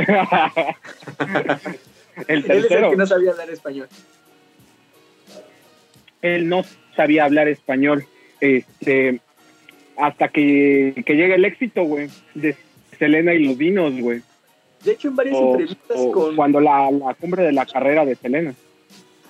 [2.28, 2.90] Él es el tercero.
[2.90, 3.88] que no sabía hablar español.
[6.22, 6.62] él no
[6.96, 8.04] sabía hablar español.
[8.40, 9.20] Este,
[9.96, 12.56] hasta que, que llega el éxito, güey, de
[12.98, 14.22] Selena y los Dinos, güey.
[14.84, 16.36] De hecho, en varias O, entrevistas o con...
[16.36, 18.54] cuando la, la cumbre de la carrera de Selena.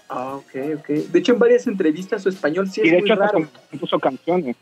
[0.08, 0.86] Ah, ok, ok.
[0.88, 3.48] De hecho, en varias entrevistas su español sí y es de muy hecho raro.
[3.70, 4.56] compuso canciones.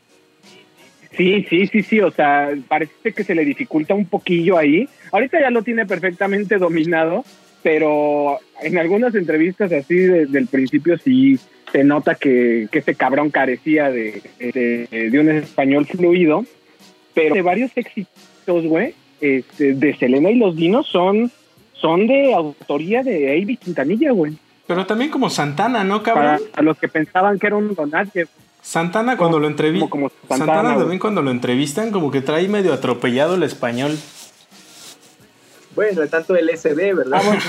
[1.17, 4.89] Sí, sí, sí, sí, o sea, parece que se le dificulta un poquillo ahí.
[5.11, 7.25] Ahorita ya lo tiene perfectamente dominado,
[7.63, 11.39] pero en algunas entrevistas así de- del principio sí
[11.73, 16.45] se nota que, que este cabrón carecía de, de, de un español fluido,
[17.15, 21.31] pero de varios éxitos, güey, este, de Selena y los Dinos son,
[21.73, 24.35] son de autoría de Avi Quintanilla, güey.
[24.67, 26.65] Pero también como Santana, ¿no, Para cabrón?
[26.67, 28.27] los que pensaban que era un donadie,
[28.69, 29.89] Santana cuando lo como, entrevistan.
[29.89, 33.97] como Santana, también cuando lo entrevistan, como que trae medio atropellado el español.
[35.75, 37.19] Bueno, tanto LSD, ¿verdad?
[37.19, 37.41] Ah, bueno.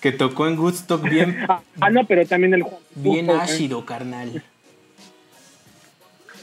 [0.00, 1.44] Que tocó en Woodstock bien,
[1.78, 4.42] Ah, no, pero también el Juan bien Brujo, ácido, carnal.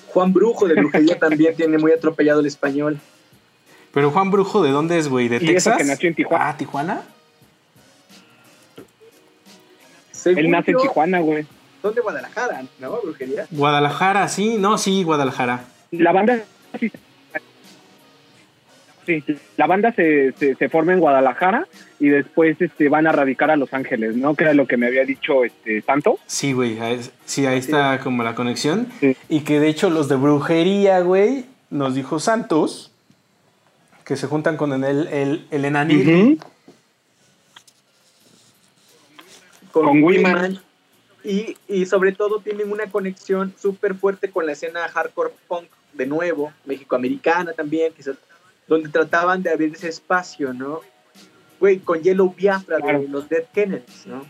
[0.09, 2.99] Juan Brujo de Brujería también tiene muy atropellado el español.
[3.95, 5.27] Pero Juan Brujo, ¿de dónde es, güey?
[5.27, 5.77] ¿De Y eso Texas?
[5.77, 6.49] que nació en Tijuana.
[6.49, 7.01] Ah, ¿Tijuana?
[10.11, 11.47] Según Él nace en Tijuana, güey.
[11.81, 12.99] Son de Guadalajara, ¿no?
[13.01, 13.47] Brujería.
[13.51, 14.57] Guadalajara, sí.
[14.57, 15.65] No, sí, Guadalajara.
[15.91, 16.39] La banda
[16.79, 16.91] sí,
[19.25, 21.65] sí, la banda se, se, se forma en Guadalajara
[21.99, 24.35] y después este van a radicar a Los Ángeles, ¿no?
[24.35, 26.15] Que era lo que me había dicho este Santos.
[26.25, 26.77] Sí, güey.
[26.79, 28.87] ahí- Sí, ahí está como la conexión.
[28.99, 29.15] Sí.
[29.29, 32.91] Y que de hecho los de brujería, güey, nos dijo Santos,
[34.03, 36.09] que se juntan con el, el, el enanito.
[36.11, 36.37] Ujú.
[39.71, 40.59] Con Wiman.
[41.29, 46.05] Y, y sobre todo tienen una conexión súper fuerte con la escena hardcore punk, de
[46.05, 48.15] nuevo, mexicoamericana también, quizás,
[48.67, 50.79] donde trataban de abrir ese espacio, ¿no?
[51.59, 53.01] Güey, con Yellow Biafra Claro.
[53.01, 54.25] de los Dead Kennedys, ¿no?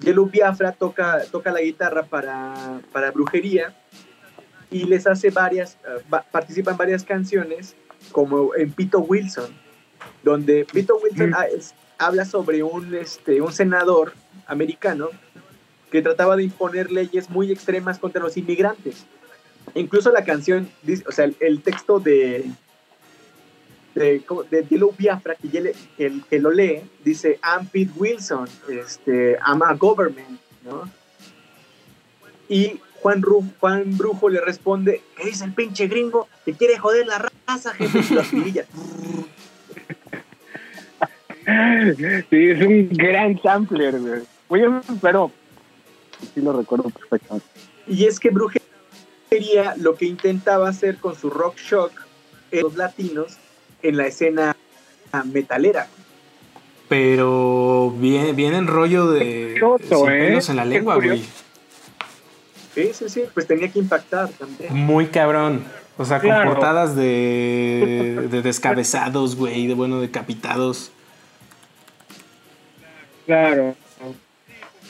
[0.00, 3.72] Yellow Biafra toca, toca la guitarra para, para brujería
[4.70, 7.76] y les hace varias, eh, va- participa en varias canciones,
[8.10, 9.50] como en Pito Wilson,
[10.24, 11.34] donde Pito Wilson Mm.
[11.56, 14.12] es- habla sobre un, este, un senador
[14.46, 15.10] americano
[15.90, 19.06] que trataba de imponer leyes muy extremas contra los inmigrantes.
[19.74, 20.68] Incluso la canción,
[21.06, 22.50] o sea, el, texto de,
[23.94, 30.88] de, de Biafra, que, lo lee, dice, I'm Pete Wilson, este, I'm a government, ¿no?
[32.48, 36.28] Y Juan, Ru- Juan Brujo le responde, ¿qué dice el pinche gringo?
[36.44, 38.66] Que quiere joder la raza, jefe, y las pirillas.
[41.46, 44.22] Sí, es un gran sampler, güey.
[44.48, 44.66] Oye,
[45.00, 45.30] pero
[46.34, 47.46] sí lo recuerdo perfectamente.
[47.86, 51.92] Y es que Brujería lo que intentaba hacer con su rock shock
[52.50, 53.36] en los latinos
[53.82, 54.56] en la escena
[55.24, 55.88] metalera.
[56.88, 59.60] Pero viene, viene en rollo de.
[59.80, 60.26] Sin ¿eh?
[60.28, 61.24] pelos en la lengua, güey.
[62.74, 64.74] Sí, sí, sí, pues tenía que impactar también.
[64.74, 65.64] Muy cabrón.
[65.98, 70.92] O sea, con portadas de, de descabezados, güey, de bueno, decapitados.
[73.24, 73.74] Claro.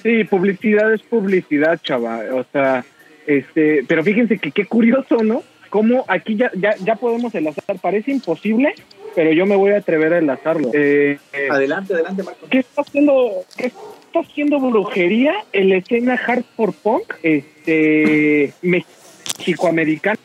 [0.07, 2.21] Sí, publicidad es publicidad, chava.
[2.33, 2.85] O sea,
[3.27, 5.43] este, pero fíjense que qué curioso, ¿no?
[5.69, 7.81] Cómo aquí ya, ya, ya podemos enlazar.
[7.81, 8.73] Parece imposible,
[9.17, 10.71] pero yo me voy a atrever a enlazarlo.
[10.73, 12.47] Eh, eh, Adelante, adelante, Marco.
[12.49, 13.33] ¿Qué está haciendo?
[13.57, 17.15] ¿Qué está haciendo brujería en la escena hardcore punk?
[17.25, 20.21] Este, mexicoamericana.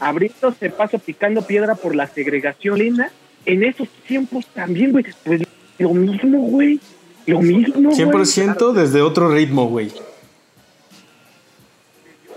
[0.00, 3.10] Abriéndose paso, picando piedra por la segregación lena.
[3.44, 5.04] En esos tiempos también, güey.
[5.22, 5.42] Pues
[5.76, 6.80] lo mismo, güey.
[7.26, 7.96] Lo mismo, güey.
[7.96, 9.90] 100% desde otro ritmo, güey.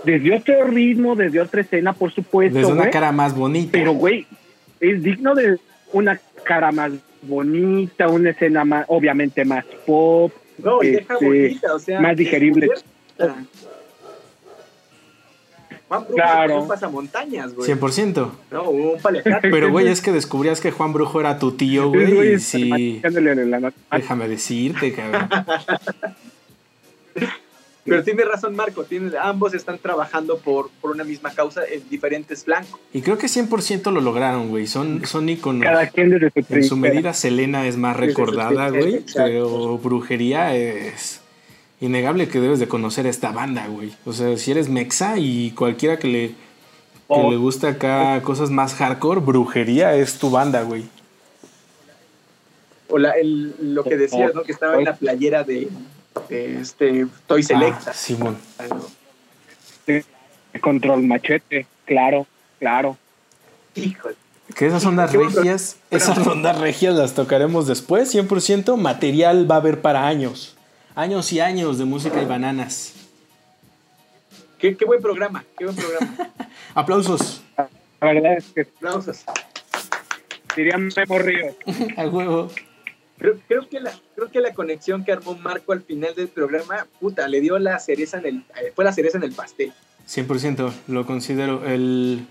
[0.04, 3.70] Desde otro ritmo, desde otra escena, por supuesto, Desde una cara más bonita.
[3.72, 4.26] Pero, güey,
[4.80, 5.58] es digno de
[5.92, 11.74] una cara más bonita, una escena más, obviamente más pop, No, y deja Este, bonita,
[11.74, 12.00] o sea.
[12.00, 12.68] más digerible.
[15.88, 16.62] Juan Brujo Claro.
[16.62, 17.70] un pasamontañas, güey.
[17.70, 18.30] 100%.
[18.50, 19.50] No, un paliacate.
[19.50, 22.34] Pero, güey, es que descubrías que Juan Brujo era tu tío, güey.
[22.34, 23.00] Y sí.
[23.90, 25.28] Déjame decirte, cabrón.
[27.86, 32.42] Pero tiene razón Marco, tiene, ambos están trabajando por, por una misma causa en diferentes
[32.42, 32.80] flancos.
[32.92, 34.66] Y creo que 100% lo lograron, güey.
[34.66, 35.62] Son, son íconos.
[35.62, 39.04] Cada quien desde su En su medida, Selena es más recordada, güey.
[39.14, 41.20] Pero brujería es
[41.80, 43.92] innegable que debes de conocer a esta banda, güey.
[44.04, 46.34] O sea, si eres mexa y cualquiera que le, que
[47.08, 47.30] Oh.
[47.30, 50.84] le gusta acá cosas más hardcore, brujería es tu banda, güey.
[52.88, 54.42] O la, el, lo que decías, ¿no?
[54.42, 55.68] Que estaba en la playera de,
[56.28, 57.90] de este Toy Selecta.
[57.90, 58.38] Ah, Simón.
[58.68, 60.00] ¿no?
[60.60, 62.26] Control machete, claro,
[62.58, 62.96] claro.
[63.74, 64.16] Híjole.
[64.54, 68.76] Que esas ondas regias, esas ondas regias las tocaremos después, 100%.
[68.76, 70.55] Material va a haber para años.
[70.96, 72.94] Años y años de música y bananas.
[74.58, 76.30] Qué, qué buen programa, qué buen programa.
[76.74, 77.42] Aplausos.
[77.56, 77.68] La
[78.12, 79.24] verdad es que Aplausos.
[80.56, 81.54] diría Memo Ríos.
[81.96, 82.50] A huevo.
[83.18, 86.86] Creo, creo, que la, creo que la conexión que armó Marco al final del programa,
[87.00, 89.72] puta, le dio la cereza en el, eh, fue la cereza en el pastel.
[90.08, 91.64] 100% lo considero.
[91.66, 92.26] El.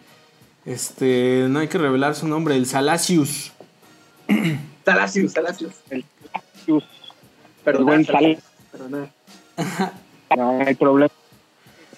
[0.65, 1.45] Este.
[1.49, 2.55] No hay que revelar su nombre.
[2.55, 3.51] El Salacius.
[4.85, 5.73] Salacius, Salacius.
[6.65, 6.83] Sus-
[7.63, 8.05] Perdón, buen
[10.35, 11.11] No hay problema.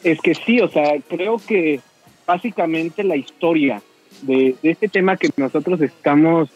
[0.03, 1.79] Es que sí, o sea, creo que
[2.25, 3.81] básicamente la historia
[4.21, 6.49] de, este tema que nosotros estamos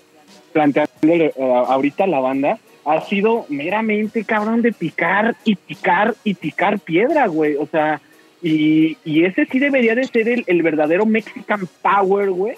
[0.52, 6.80] planteando eh, ahorita la banda ha sido meramente cabrón de picar y picar y picar
[6.80, 7.56] piedra, güey.
[7.56, 8.02] O sea,
[8.42, 12.56] y, y ese sí debería de ser el, el verdadero Mexican Power, güey,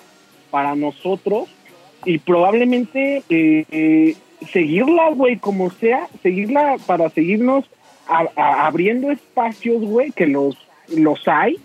[0.49, 1.49] para nosotros.
[2.05, 4.15] Y probablemente eh, eh,
[4.51, 7.65] seguirla, güey, como sea, seguirla para seguirnos
[8.07, 10.57] a- abriendo espacios, güey, que los,
[10.95, 11.57] los hay.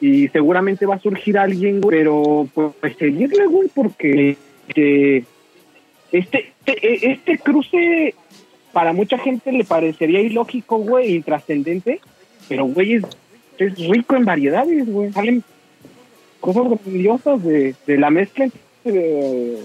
[0.00, 4.36] Y seguramente va a surgir alguien, güey, pero pues, pues, seguirle, güey, porque
[4.68, 5.24] este,
[6.10, 8.14] este, este, este cruce
[8.72, 12.00] para mucha gente le parecería ilógico, güey, intrascendente,
[12.48, 13.04] pero, güey, es,
[13.58, 15.12] es rico en variedades, güey.
[15.12, 15.44] Salen
[16.40, 18.48] cosas grandiosas de, de la mezcla
[18.84, 19.58] eh,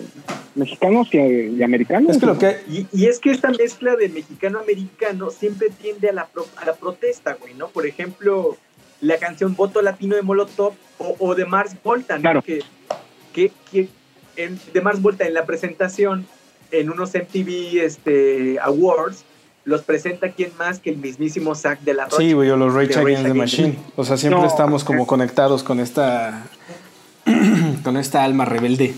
[0.55, 2.11] mexicanos y, y americanos.
[2.11, 2.57] Es que lo que.
[2.69, 6.73] Y, y es que esta mezcla de mexicano-americano siempre tiende a la, pro- a la
[6.73, 7.67] protesta, güey, ¿no?
[7.69, 8.57] Por ejemplo,
[9.01, 12.21] la canción Voto Latino de Molotov o, o de Mars Volta, ¿no?
[12.21, 12.41] Claro.
[12.41, 12.61] Que,
[13.33, 13.87] que, que
[14.35, 16.25] en- de Mars Volta en la presentación
[16.71, 19.23] en unos MTV este, Awards
[19.63, 22.17] los presenta quién más que el mismísimo Zack de la Rocha.
[22.17, 23.77] Sí, güey, o los Rage Against the Machine.
[23.97, 24.47] O sea, siempre No.
[24.47, 26.45] estamos como conectados con esta.
[27.83, 28.93] con esta alma rebelde.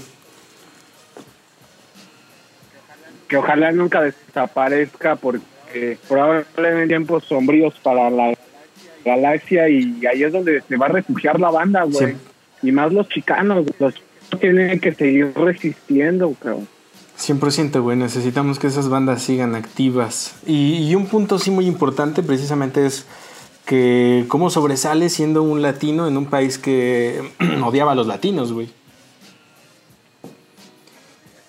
[3.30, 8.34] que ojalá nunca desaparezca porque probablemente tiempos sombríos para la
[9.06, 12.14] galaxia y ahí es donde se va a refugiar la banda, güey.
[12.14, 12.18] Sí.
[12.64, 16.68] Y más los chicanos, los chicanos tienen que seguir resistiendo, cabrón.
[17.18, 20.36] 100%, güey, necesitamos que esas bandas sigan activas.
[20.46, 23.06] Y, y un punto sí muy importante precisamente es
[23.70, 27.22] que cómo sobresale siendo un latino en un país que
[27.64, 28.68] odiaba a los latinos, güey.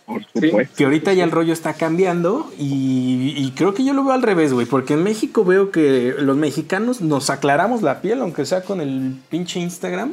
[0.05, 0.77] Por supuesto.
[0.77, 4.21] Que ahorita ya el rollo está cambiando y, y creo que yo lo veo al
[4.21, 8.65] revés, güey, porque en México veo que los mexicanos nos aclaramos la piel, aunque sea
[8.65, 10.13] con el pinche Instagram.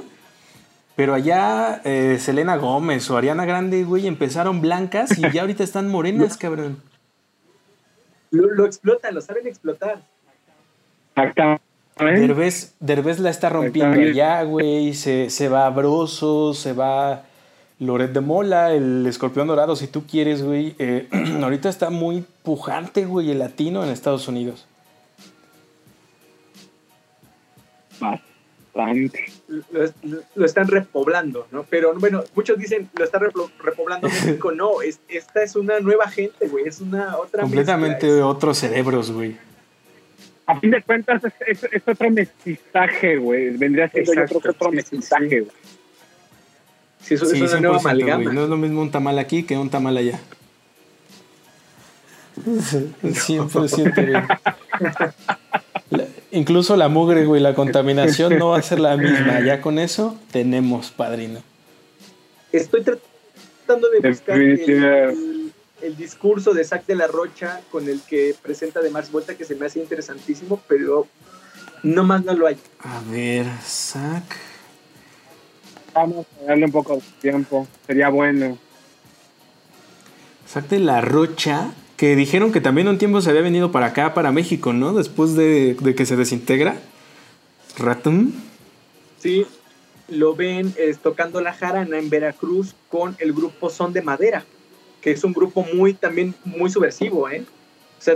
[0.95, 5.89] Pero allá eh, Selena Gómez o Ariana Grande, güey, empezaron blancas y ya ahorita están
[5.89, 6.81] morenas, cabrón.
[8.31, 10.01] Lo, lo explotan, lo saben explotar.
[11.09, 11.66] Exactamente.
[11.99, 14.93] Derbez, Derbez la está rompiendo allá, güey.
[14.93, 17.23] Se, se va Broso, se va
[17.79, 20.75] Loret de Mola, el escorpión dorado, si tú quieres, güey.
[20.79, 21.07] Eh,
[21.41, 24.67] ahorita está muy pujante, güey, el latino en Estados Unidos.
[27.99, 29.25] Bastante.
[30.35, 31.63] Lo, están repoblando, ¿no?
[31.63, 34.51] Pero bueno, muchos dicen lo está replo- repoblando México.
[34.55, 36.67] No, es, esta es una nueva gente, güey.
[36.67, 37.41] Es una otra.
[37.41, 39.37] Completamente mezcla, es- otros cerebros, güey.
[40.47, 41.33] A fin de cuentas, es,
[41.63, 43.49] es- es otro mestizaje, güey.
[43.57, 45.39] Vendría siendo yo Exacto, creo que otro sí, sí, mestizaje, sí.
[45.39, 45.51] güey.
[47.01, 47.91] Sí, eso Sí, es una nueva 100%, güey.
[48.11, 48.33] amalgama.
[48.33, 50.19] No es lo mismo un tamal aquí que un tamal allá.
[52.45, 54.13] 100%, güey.
[55.89, 59.39] La- incluso la mugre, güey, la contaminación no va a ser la misma.
[59.41, 61.41] Ya con eso tenemos padrino.
[62.51, 65.46] Estoy tratando de buscar el.
[65.81, 69.45] El- discurso de Zac de la Rocha con el que presenta de Mars Volta, que
[69.45, 71.07] se me hace interesantísimo, pero
[71.83, 72.57] no más no lo hay.
[72.79, 74.23] A ver, sac.
[75.93, 77.67] Vamos a darle un poco de tiempo.
[77.87, 78.57] Sería bueno.
[80.45, 84.13] Sac de la Rocha, que dijeron que también un tiempo se había venido para acá,
[84.13, 84.93] para México, ¿no?
[84.93, 86.77] Después de, de que se desintegra.
[87.77, 88.33] Ratón.
[89.19, 89.45] Sí,
[90.07, 94.45] lo ven es, tocando la jarana en Veracruz con el grupo Son de Madera,
[95.11, 97.43] es un grupo muy también muy subversivo, ¿eh?
[97.99, 98.15] O sea.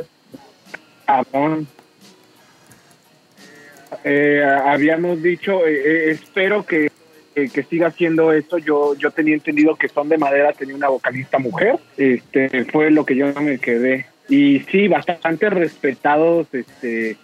[4.04, 6.90] Eh, habíamos dicho, eh, eh, espero que,
[7.34, 8.58] que siga haciendo esto.
[8.58, 11.78] Yo, yo tenía entendido que Son de Madera tenía una vocalista mujer.
[11.98, 14.06] Este fue lo que yo me quedé.
[14.30, 17.18] Y sí, bastante respetados este,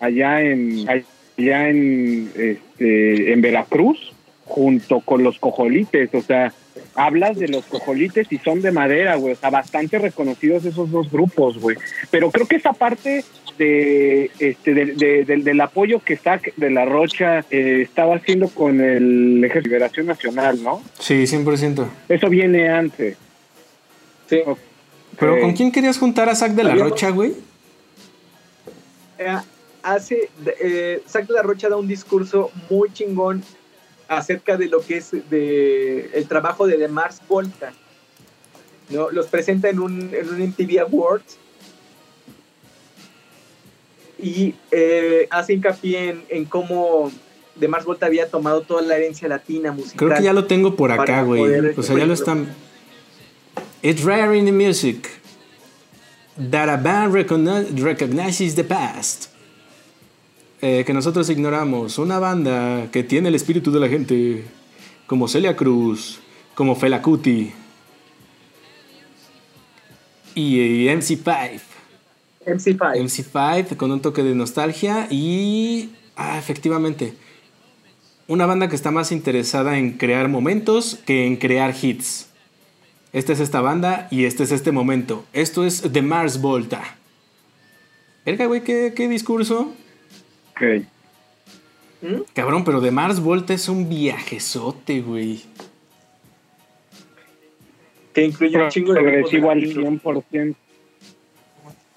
[0.00, 4.12] allá en allá en este en Veracruz
[4.44, 6.52] junto con los cojolites, o sea,
[6.94, 11.10] hablas de los cojolites y son de madera, güey, o sea, bastante reconocidos esos dos
[11.10, 11.76] grupos, güey.
[12.10, 13.24] Pero creo que esa parte
[13.58, 18.48] de este de, de- del- del apoyo que Sac de la Rocha eh, estaba haciendo
[18.48, 20.82] con el Ejército de Liberación Nacional, ¿no?
[20.98, 21.86] Sí, 100%.
[22.08, 23.16] Eso viene antes.
[24.28, 24.40] sí.
[25.16, 27.34] Pero ¿con quién querías juntar a Zack de la Rocha, güey?
[29.18, 29.36] Eh,
[29.82, 30.28] hace,
[30.60, 33.44] eh, Zack de la Rocha da un discurso muy chingón
[34.08, 37.72] acerca de lo que es de el trabajo de The Mars Volta.
[38.90, 39.10] ¿no?
[39.10, 41.38] Los presenta en un, en un MTV Awards
[44.18, 47.10] y eh, hace hincapié en, en cómo
[47.58, 49.96] The Mars Volta había tomado toda la herencia latina musical.
[49.96, 51.42] Creo que ya lo tengo por acá, güey.
[51.76, 52.48] O sea, ya lo están.
[53.82, 55.10] It's rare in the music
[56.50, 59.28] that a band recogni- recognizes the past.
[60.66, 61.98] Eh, que nosotros ignoramos.
[61.98, 64.44] Una banda que tiene el espíritu de la gente,
[65.06, 66.20] como Celia Cruz,
[66.54, 67.52] como Fela Kuti
[70.34, 71.60] y eh, MC5.
[72.46, 72.78] MC5.
[72.78, 75.90] MC5 con un toque de nostalgia y.
[76.16, 77.12] Ah, efectivamente.
[78.26, 82.28] Una banda que está más interesada en crear momentos que en crear hits.
[83.12, 85.26] Esta es esta banda y este es este momento.
[85.34, 86.96] Esto es The Mars Volta.
[88.24, 89.74] Verga, güey, ¿qué, qué discurso.
[90.54, 90.84] Ok.
[92.02, 92.20] ¿Mm?
[92.32, 95.42] Cabrón, pero The Mars Volta es un viajezote, güey.
[98.12, 100.02] Que incluye un chingo de Progresivo al latinos.
[100.02, 100.54] 100%.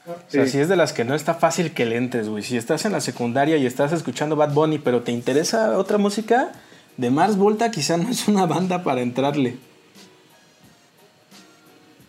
[0.08, 0.52] O sea, Sí.
[0.54, 2.42] si es de las que no está fácil que le entres, güey.
[2.42, 6.54] Si estás en la secundaria y estás escuchando Bad Bunny, pero te interesa otra música,
[7.00, 9.58] The Mars Volta quizá no es una banda para entrarle.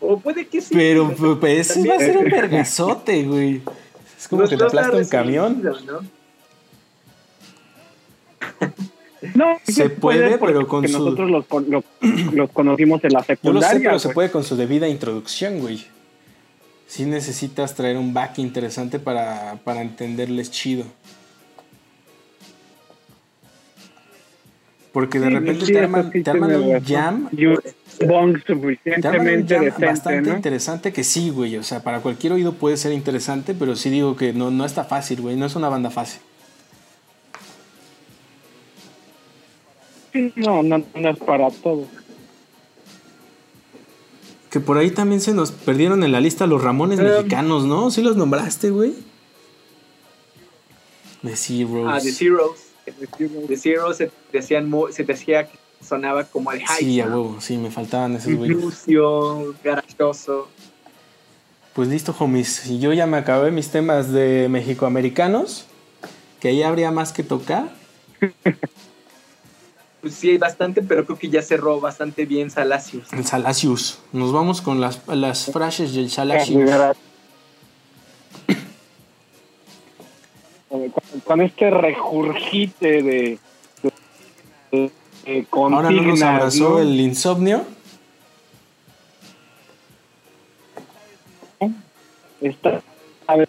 [0.01, 0.72] O puede que sí.
[0.72, 3.62] Pero pues, ese va a ser un vergazote, güey.
[4.16, 5.62] Es como que te aplasta un recibido, camión.
[5.62, 6.17] ¿no?
[9.34, 11.84] No, Se se puede, pero con su- nosotros los, con- los,
[12.32, 13.80] los conocimos en la Yo lo sé, secundaria.
[13.91, 15.84] pero se puede con su debida introducción, güey.
[16.86, 20.84] Sí necesitas traer un back interesante para, para entenderles chido.
[24.93, 27.62] Porque de Sí, repente sí, te arman, te arman un jam Y un bong
[28.03, 30.36] Te arman un suficientemente jam decente, bastante ¿no?
[30.36, 31.57] interesante que sí, güey.
[31.59, 34.84] O sea, para cualquier oído puede ser interesante, pero sí digo que no, no está
[34.84, 35.36] fácil, güey.
[35.36, 36.20] No es una banda fácil.
[40.18, 41.86] Sí, No, no, no es para todo.
[44.50, 47.04] Que por ahí también se nos perdieron en la lista los Ramones Em.
[47.06, 47.90] mexicanos, ¿no?
[47.90, 48.94] ¿Sí los nombraste, güey?
[51.22, 51.86] The Zeros.
[51.88, 52.58] Ah, The Zeros.
[53.46, 56.74] The Zeros se, decían se decía que sonaba como de hype.
[56.78, 58.56] Sí, a huevo, sí, me faltaban esos güeyes.
[58.56, 60.48] Lucio, garachoso.
[61.74, 62.66] Pues listo, homies.
[62.66, 65.66] Y yo ya me acabé mis temas de mexicoamericanos.
[66.40, 67.68] Que ahí habría más que tocar.
[70.00, 73.12] Pues sí, hay bastante, pero creo que ya cerró bastante bien Salacios.
[73.12, 73.99] El Salacius.
[74.12, 76.70] Nos vamos con las, las frases del Salacius.
[80.68, 80.92] Con,
[81.25, 83.38] con este regurgite de,
[84.70, 84.91] de,
[85.25, 86.79] de Ahora no nos abrazó ¿no?
[86.79, 87.64] el insomnio.
[92.41, 92.83] Esta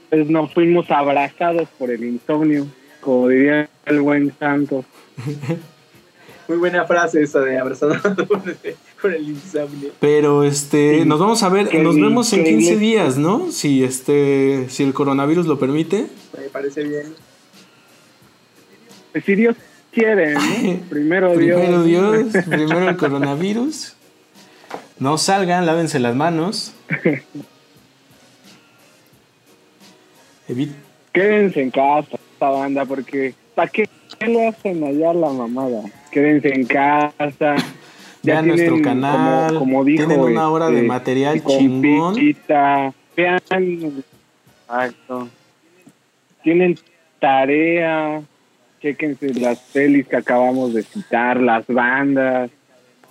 [0.09, 2.65] vez nos fuimos abrazados por el insomnio,
[3.01, 4.85] como diría el buen Santos.
[6.49, 7.95] Muy buena frase esa de abrazado
[9.01, 9.91] por el insomnio.
[9.99, 11.05] Pero este, Sí.
[11.07, 12.65] nos vamos a ver, Qué nos vemos en increíble.
[12.65, 13.51] 15 días, ¿no?
[13.51, 16.07] Si este, si el coronavirus lo permite.
[16.37, 17.13] Me parece bien.
[19.11, 19.55] Pues si Dios
[19.91, 20.41] quiere, ¿no?
[20.89, 22.33] Primero, Primero Dios.
[22.33, 23.93] Dios, primero el coronavirus.
[24.97, 26.73] No salgan, lávense las manos.
[30.47, 30.73] Evit-
[31.13, 33.87] Quédense en casa, esta banda, porque ¿para qué
[34.27, 35.83] le hacen allá la mamada?
[36.11, 37.55] Quédense en casa.
[38.23, 42.15] Vean nuestro canal, Como, como dijo, tienen una hora de este, material mi chingón.
[43.15, 43.43] Vean.
[44.67, 45.29] Exacto.
[46.43, 46.77] Tienen
[47.19, 48.21] tarea.
[48.81, 52.49] Chéquense las pelis que acabamos de citar, las bandas.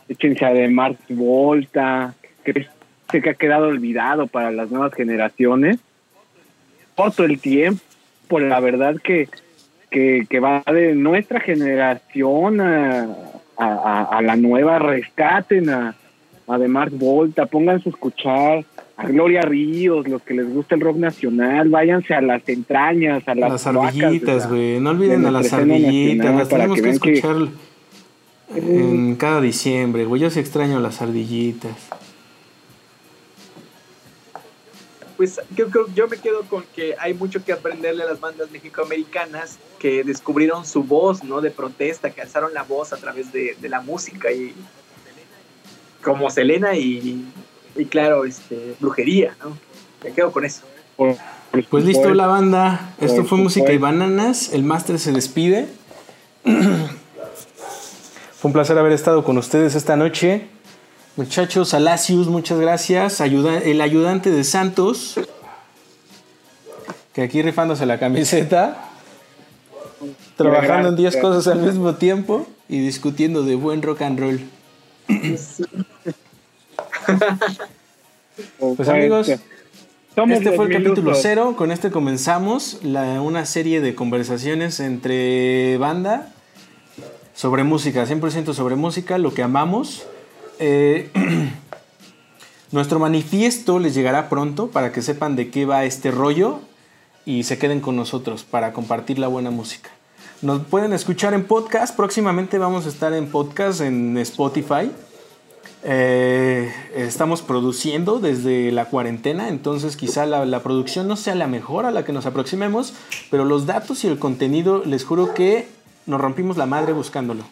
[0.08, 2.14] Échense a de Mars Volta.
[2.44, 2.66] Que
[3.10, 5.78] sé que ha quedado olvidado para las nuevas generaciones.
[6.94, 7.82] Corto el tiempo.
[8.40, 9.28] La verdad que
[9.90, 13.08] que, que va de nuestra generación a,
[13.56, 15.94] a, a la nueva, rescaten a,
[16.46, 18.64] a de Mark Volta, pónganse a escuchar
[18.96, 23.34] a Gloria Ríos, los que les gusta el rock nacional, váyanse a las entrañas, a
[23.34, 24.80] las, las ardillitas, güey.
[24.80, 27.36] No olviden a las ardillitas, las tenemos que escuchar
[28.52, 28.58] que...
[28.58, 30.20] en cada diciembre, güey.
[30.20, 31.90] Yo sí extraño las ardillitas.
[35.18, 39.58] Pues yo, yo me quedo con que hay mucho que aprenderle a las bandas mexicoamericanas
[39.78, 41.42] que descubrieron su voz, ¿no?
[41.42, 44.54] De protesta, que alzaron la voz a través de, de la música y
[46.02, 47.26] como Selena y
[47.78, 49.56] y claro, este, brujería, ¿no?
[50.04, 50.62] Me quedo con eso.
[51.70, 55.68] Pues listo la banda, esto fue Música y Bananas, el máster se despide.
[56.44, 60.48] fue un placer haber estado con ustedes esta noche.
[61.18, 63.20] Muchachos, Alacius, muchas gracias.
[63.20, 65.18] Ayuda, el ayudante de Santos,
[67.12, 68.88] que aquí rifándose la camiseta,
[70.36, 74.40] trabajando en 10 cosas al mismo tiempo y discutiendo de buen rock and roll.
[78.76, 81.54] pues amigos, este fue el capítulo cero.
[81.58, 86.32] Con este comenzamos la, una serie de conversaciones entre banda
[87.34, 90.06] sobre música, 100% sobre música, lo que amamos.
[90.58, 91.10] Eh,
[92.72, 96.60] nuestro manifiesto les llegará pronto para que sepan de qué va este rollo
[97.24, 99.90] y se queden con nosotros para compartir la buena música.
[100.40, 101.96] Nos pueden escuchar en podcast.
[101.96, 104.90] Próximamente vamos a estar en podcast en Spotify.
[105.84, 111.92] Eh, estamos produciendo desde la cuarentena, entonces quizá la, producción no sea la mejor a
[111.92, 112.94] la que nos aproximemos,
[113.30, 115.68] pero los datos y el contenido, les juro que
[116.06, 117.44] nos rompimos la madre buscándolo.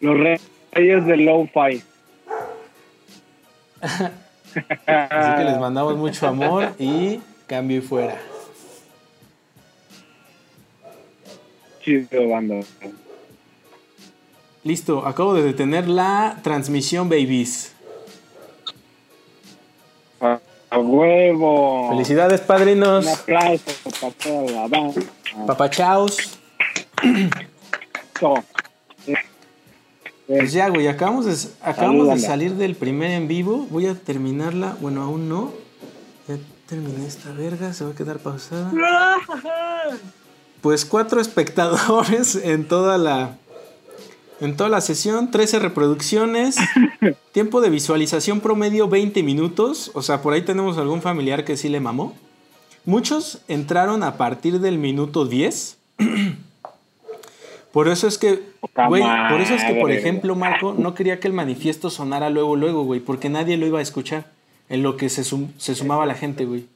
[0.00, 1.82] Los reyes del low-fi.
[3.82, 8.18] Así que les mandamos mucho amor y cambio y fuera.
[11.82, 12.60] Chido, banda.
[14.62, 17.74] Listo, acabo de detener la transmisión, babies.
[20.20, 21.88] A, huevo.
[21.90, 23.06] Felicidades, padrinos.
[23.06, 23.64] Un aplauso
[24.00, 25.00] para toda la banda.
[25.46, 26.38] Papachaos.
[30.30, 33.66] Pues ya, güey, acabamos de, acabamos de salir del primer en vivo.
[33.68, 34.76] Voy a terminarla.
[34.80, 35.50] Bueno, aún no.
[36.28, 36.36] Ya
[36.68, 38.70] terminé esta verga, se va a quedar pausada.
[40.60, 43.38] Pues cuatro espectadores en toda la
[44.40, 46.58] en toda la sesión, 13 reproducciones.
[47.32, 49.90] tiempo de visualización promedio 20 minutos.
[49.94, 52.14] O sea, por ahí tenemos algún familiar que sí le mamó.
[52.84, 55.76] Muchos entraron a partir del minuto 10.
[57.72, 58.42] por eso es que,
[58.88, 62.56] güey, por eso es que, por ejemplo, Marco no quería que el manifiesto sonara luego,
[62.56, 64.26] luego, güey, porque nadie lo iba a escuchar
[64.68, 66.66] en lo que se, se sumaba la gente, güey.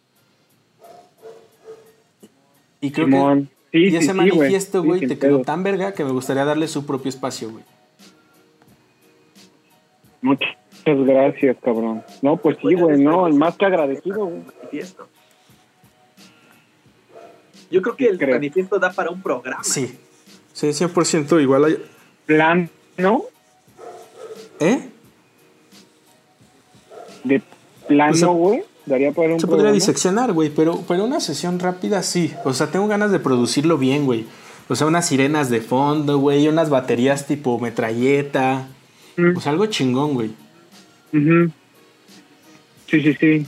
[2.81, 3.47] Y creo que
[3.77, 7.51] y ese manifiesto, güey, te quedó tan verga que me gustaría darle su propio espacio,
[7.51, 7.65] güey.
[10.23, 12.05] Muchas gracias, cabrón.
[12.23, 14.43] No, pues sí, güey, no, el más que agradecido, güey.
[14.59, 15.09] Manifiesto.
[17.69, 19.65] Yo creo que el manifiesto da para un programa.
[19.65, 19.99] Sí.
[20.55, 21.77] Sí, 100% igual hay...
[22.25, 23.25] Plan, ¿no?
[24.61, 24.89] ¿Eh?
[27.25, 27.43] De
[27.87, 28.63] plano, güey.
[28.87, 32.33] Daría para un Se podría diseccionar, güey, pero, pero una sesión rápida sí.
[32.45, 34.25] O sea, tengo ganas de producirlo bien, güey.
[34.69, 38.69] O sea, unas sirenas de fondo, güey, unas baterías tipo metralleta.
[39.17, 39.37] Mm.
[39.37, 40.31] O sea, algo chingón, güey.
[41.13, 43.47] Sí, sí, sí.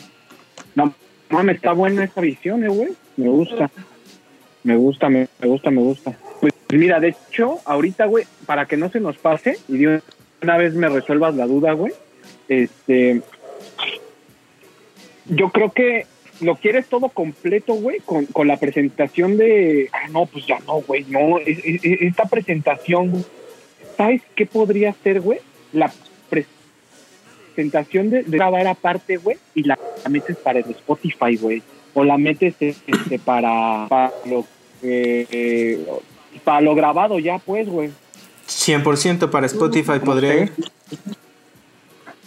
[0.74, 0.94] No,
[1.42, 2.90] me está buena esa visión, eh, güey.
[3.16, 3.70] Me gusta.
[4.62, 6.16] Me gusta, me, gusta, me gusta.
[6.70, 10.02] Mira, de hecho, ahorita, güey, para que no se nos pase y de
[10.42, 11.92] una vez me resuelvas la duda, güey,
[12.48, 13.22] este,
[15.26, 16.06] yo creo que
[16.40, 20.80] lo quieres todo completo, güey, con, con la presentación de, ah, no, pues ya no,
[20.80, 23.24] güey, no, esta presentación,
[23.96, 25.38] ¿sabes qué podría ser, güey?
[25.72, 25.92] La
[26.28, 29.78] presentación de, grabar aparte, güey, y la,
[30.10, 31.62] metes para el Spotify, güey,
[31.94, 34.44] o la metes este, para, lo
[36.46, 37.90] para lo grabado ya, pues, güey.
[38.46, 40.48] 100% para Spotify podría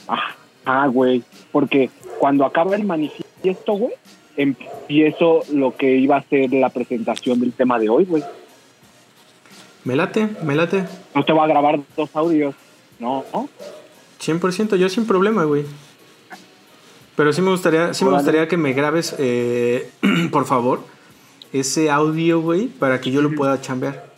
[0.09, 0.35] Ah,
[0.65, 1.23] ah, güey,
[1.53, 1.89] porque
[2.19, 3.93] cuando acaba el manifiesto, güey,
[4.35, 8.21] empiezo lo que iba a ser la presentación del tema de hoy, güey.
[9.85, 10.83] Me late, me late.
[11.15, 12.53] No te va a grabar dos audios,
[12.99, 13.23] ¿no?
[14.21, 15.63] 100%, yo sin problema, güey.
[17.15, 19.89] Pero sí me gustaría, sí me gustaría que me grabes, eh,
[20.31, 20.81] por favor,
[21.53, 24.08] ese audio, güey, para que yo lo pueda chambear.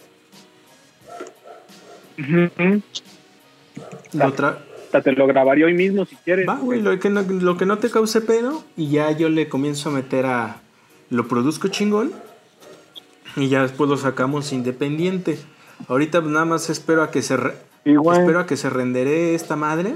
[4.14, 4.64] La otra
[5.03, 6.48] te lo grabaría hoy mismo si quieres.
[6.48, 9.48] Va, güey, lo que, no, lo que no te cause pedo y ya yo le
[9.48, 10.61] comienzo a meter a...
[11.10, 12.11] Lo produzco chingón
[13.35, 15.39] Y ya después lo sacamos independiente.
[15.88, 19.95] Ahorita nada más espero a que se re- espero a que se rendere esta madre.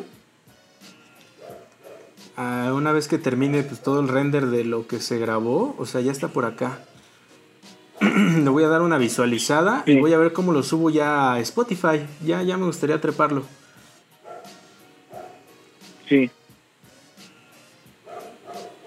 [2.37, 5.85] Ah, una vez que termine pues, todo el render de lo que se grabó, o
[5.85, 6.79] sea, ya está por acá.
[8.01, 11.39] Le voy a dar una visualizada y voy a ver cómo lo subo ya a
[11.39, 12.05] Spotify.
[12.23, 13.43] Ya, ya me gustaría treparlo.
[16.09, 16.29] Sí.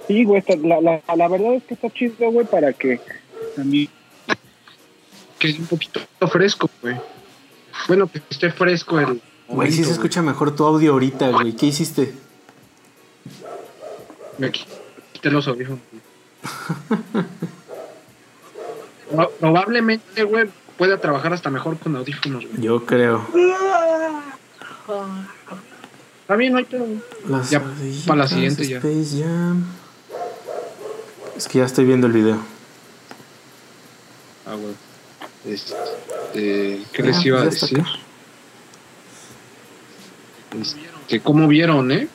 [0.06, 3.00] Sí, güey, está- la, la, la verdad es que está chido, güey, para que
[3.56, 3.88] también...
[5.38, 6.96] Que es un poquito fresco, güey.
[7.86, 9.22] Bueno, que esté fresco el.
[9.46, 11.52] Güey, sí se escucha mejor tu audio ahorita, güey.
[11.54, 12.12] ¿Qué hiciste?
[14.36, 15.80] Me quité los audífonos.
[19.10, 22.60] Pro- Probablemente, güey, pueda trabajar hasta mejor con audífonos, güey.
[22.62, 23.26] Yo creo.
[26.22, 26.86] Está bien, no hay pedo.
[27.50, 27.62] Ya,
[28.06, 28.80] para la siguiente ya.
[28.80, 29.64] Jam.
[31.36, 32.38] Es que ya estoy viendo el video.
[34.46, 34.74] Ah, güey.
[35.46, 37.82] Este, ¿Qué les iba a decir?
[40.60, 42.08] Este, ¿Cómo vieron, eh?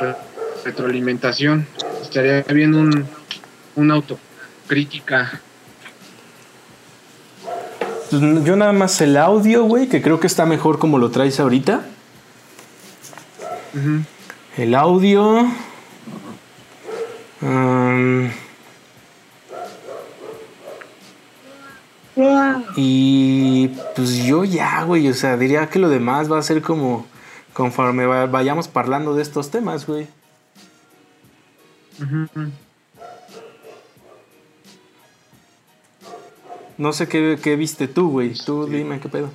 [0.00, 0.16] Re-
[0.64, 1.66] Retroalimentación.
[2.02, 3.06] Estaría bien un,
[3.76, 5.40] una autocrítica.
[8.10, 11.40] Pues, Yo nada más el audio, güey, que creo que está mejor como lo traes
[11.40, 11.82] ahorita.
[14.56, 15.46] El audio.
[22.76, 27.06] Y pues yo ya, güey, o sea, diría que lo demás va a ser como
[27.52, 30.06] conforme va- vayamos parlando de estos temas, güey.
[32.00, 32.50] Ujú.
[36.78, 38.34] No sé qué, qué viste tú, güey.
[38.34, 38.72] Tú Sí.
[38.76, 39.30] dime qué pedo.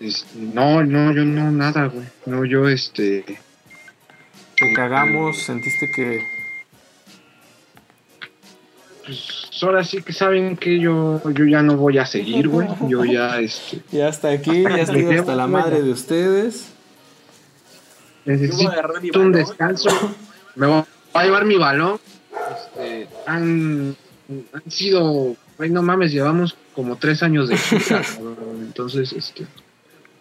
[0.00, 2.06] Este, no, no, yo no, nada, güey.
[2.26, 3.24] No, yo, este.
[4.56, 6.22] Te cagamos, sentiste que...
[9.04, 12.68] Pues ahora sí que saben que yo, yo ya no voy a seguir, güey.
[12.88, 13.80] Yo ya, este.
[13.90, 16.68] Ya hasta aquí, ya estoy hasta la madre de ustedes.
[18.24, 19.32] Necesito agarrar mi un balón.
[19.32, 19.88] descanso.
[20.54, 20.82] Me voy
[21.14, 21.98] a llevar mi balón.
[22.76, 23.96] Este, han,
[24.28, 28.60] han sido, güey, no mames, llevamos como tres años de chica, cabrón.
[28.60, 29.46] Entonces, este,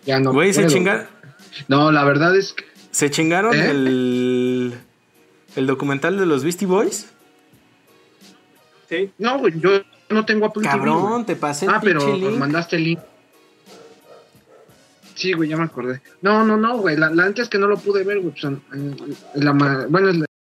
[0.06, 0.34] ya no.
[0.34, 1.06] Güey, se chingaron...
[1.68, 3.70] No, la verdad es que ¿Se chingaron ¿Eh?
[3.70, 4.74] el,
[5.56, 7.08] el documental de los Beastie Boys?
[8.90, 9.12] Sí.
[9.18, 10.72] no, güey, yo no tengo Apple TV.
[10.78, 12.38] Cabrón, te pasé el Ah, pero link.
[12.38, 13.00] mandaste el link.
[15.16, 16.02] Sí, güey, ya me acordé.
[16.22, 16.96] No, no, no, güey.
[16.96, 18.34] La, la antes que no lo pude ver, güey.
[18.40, 18.54] Pues,
[19.34, 19.52] la
[19.90, 20.26] bueno,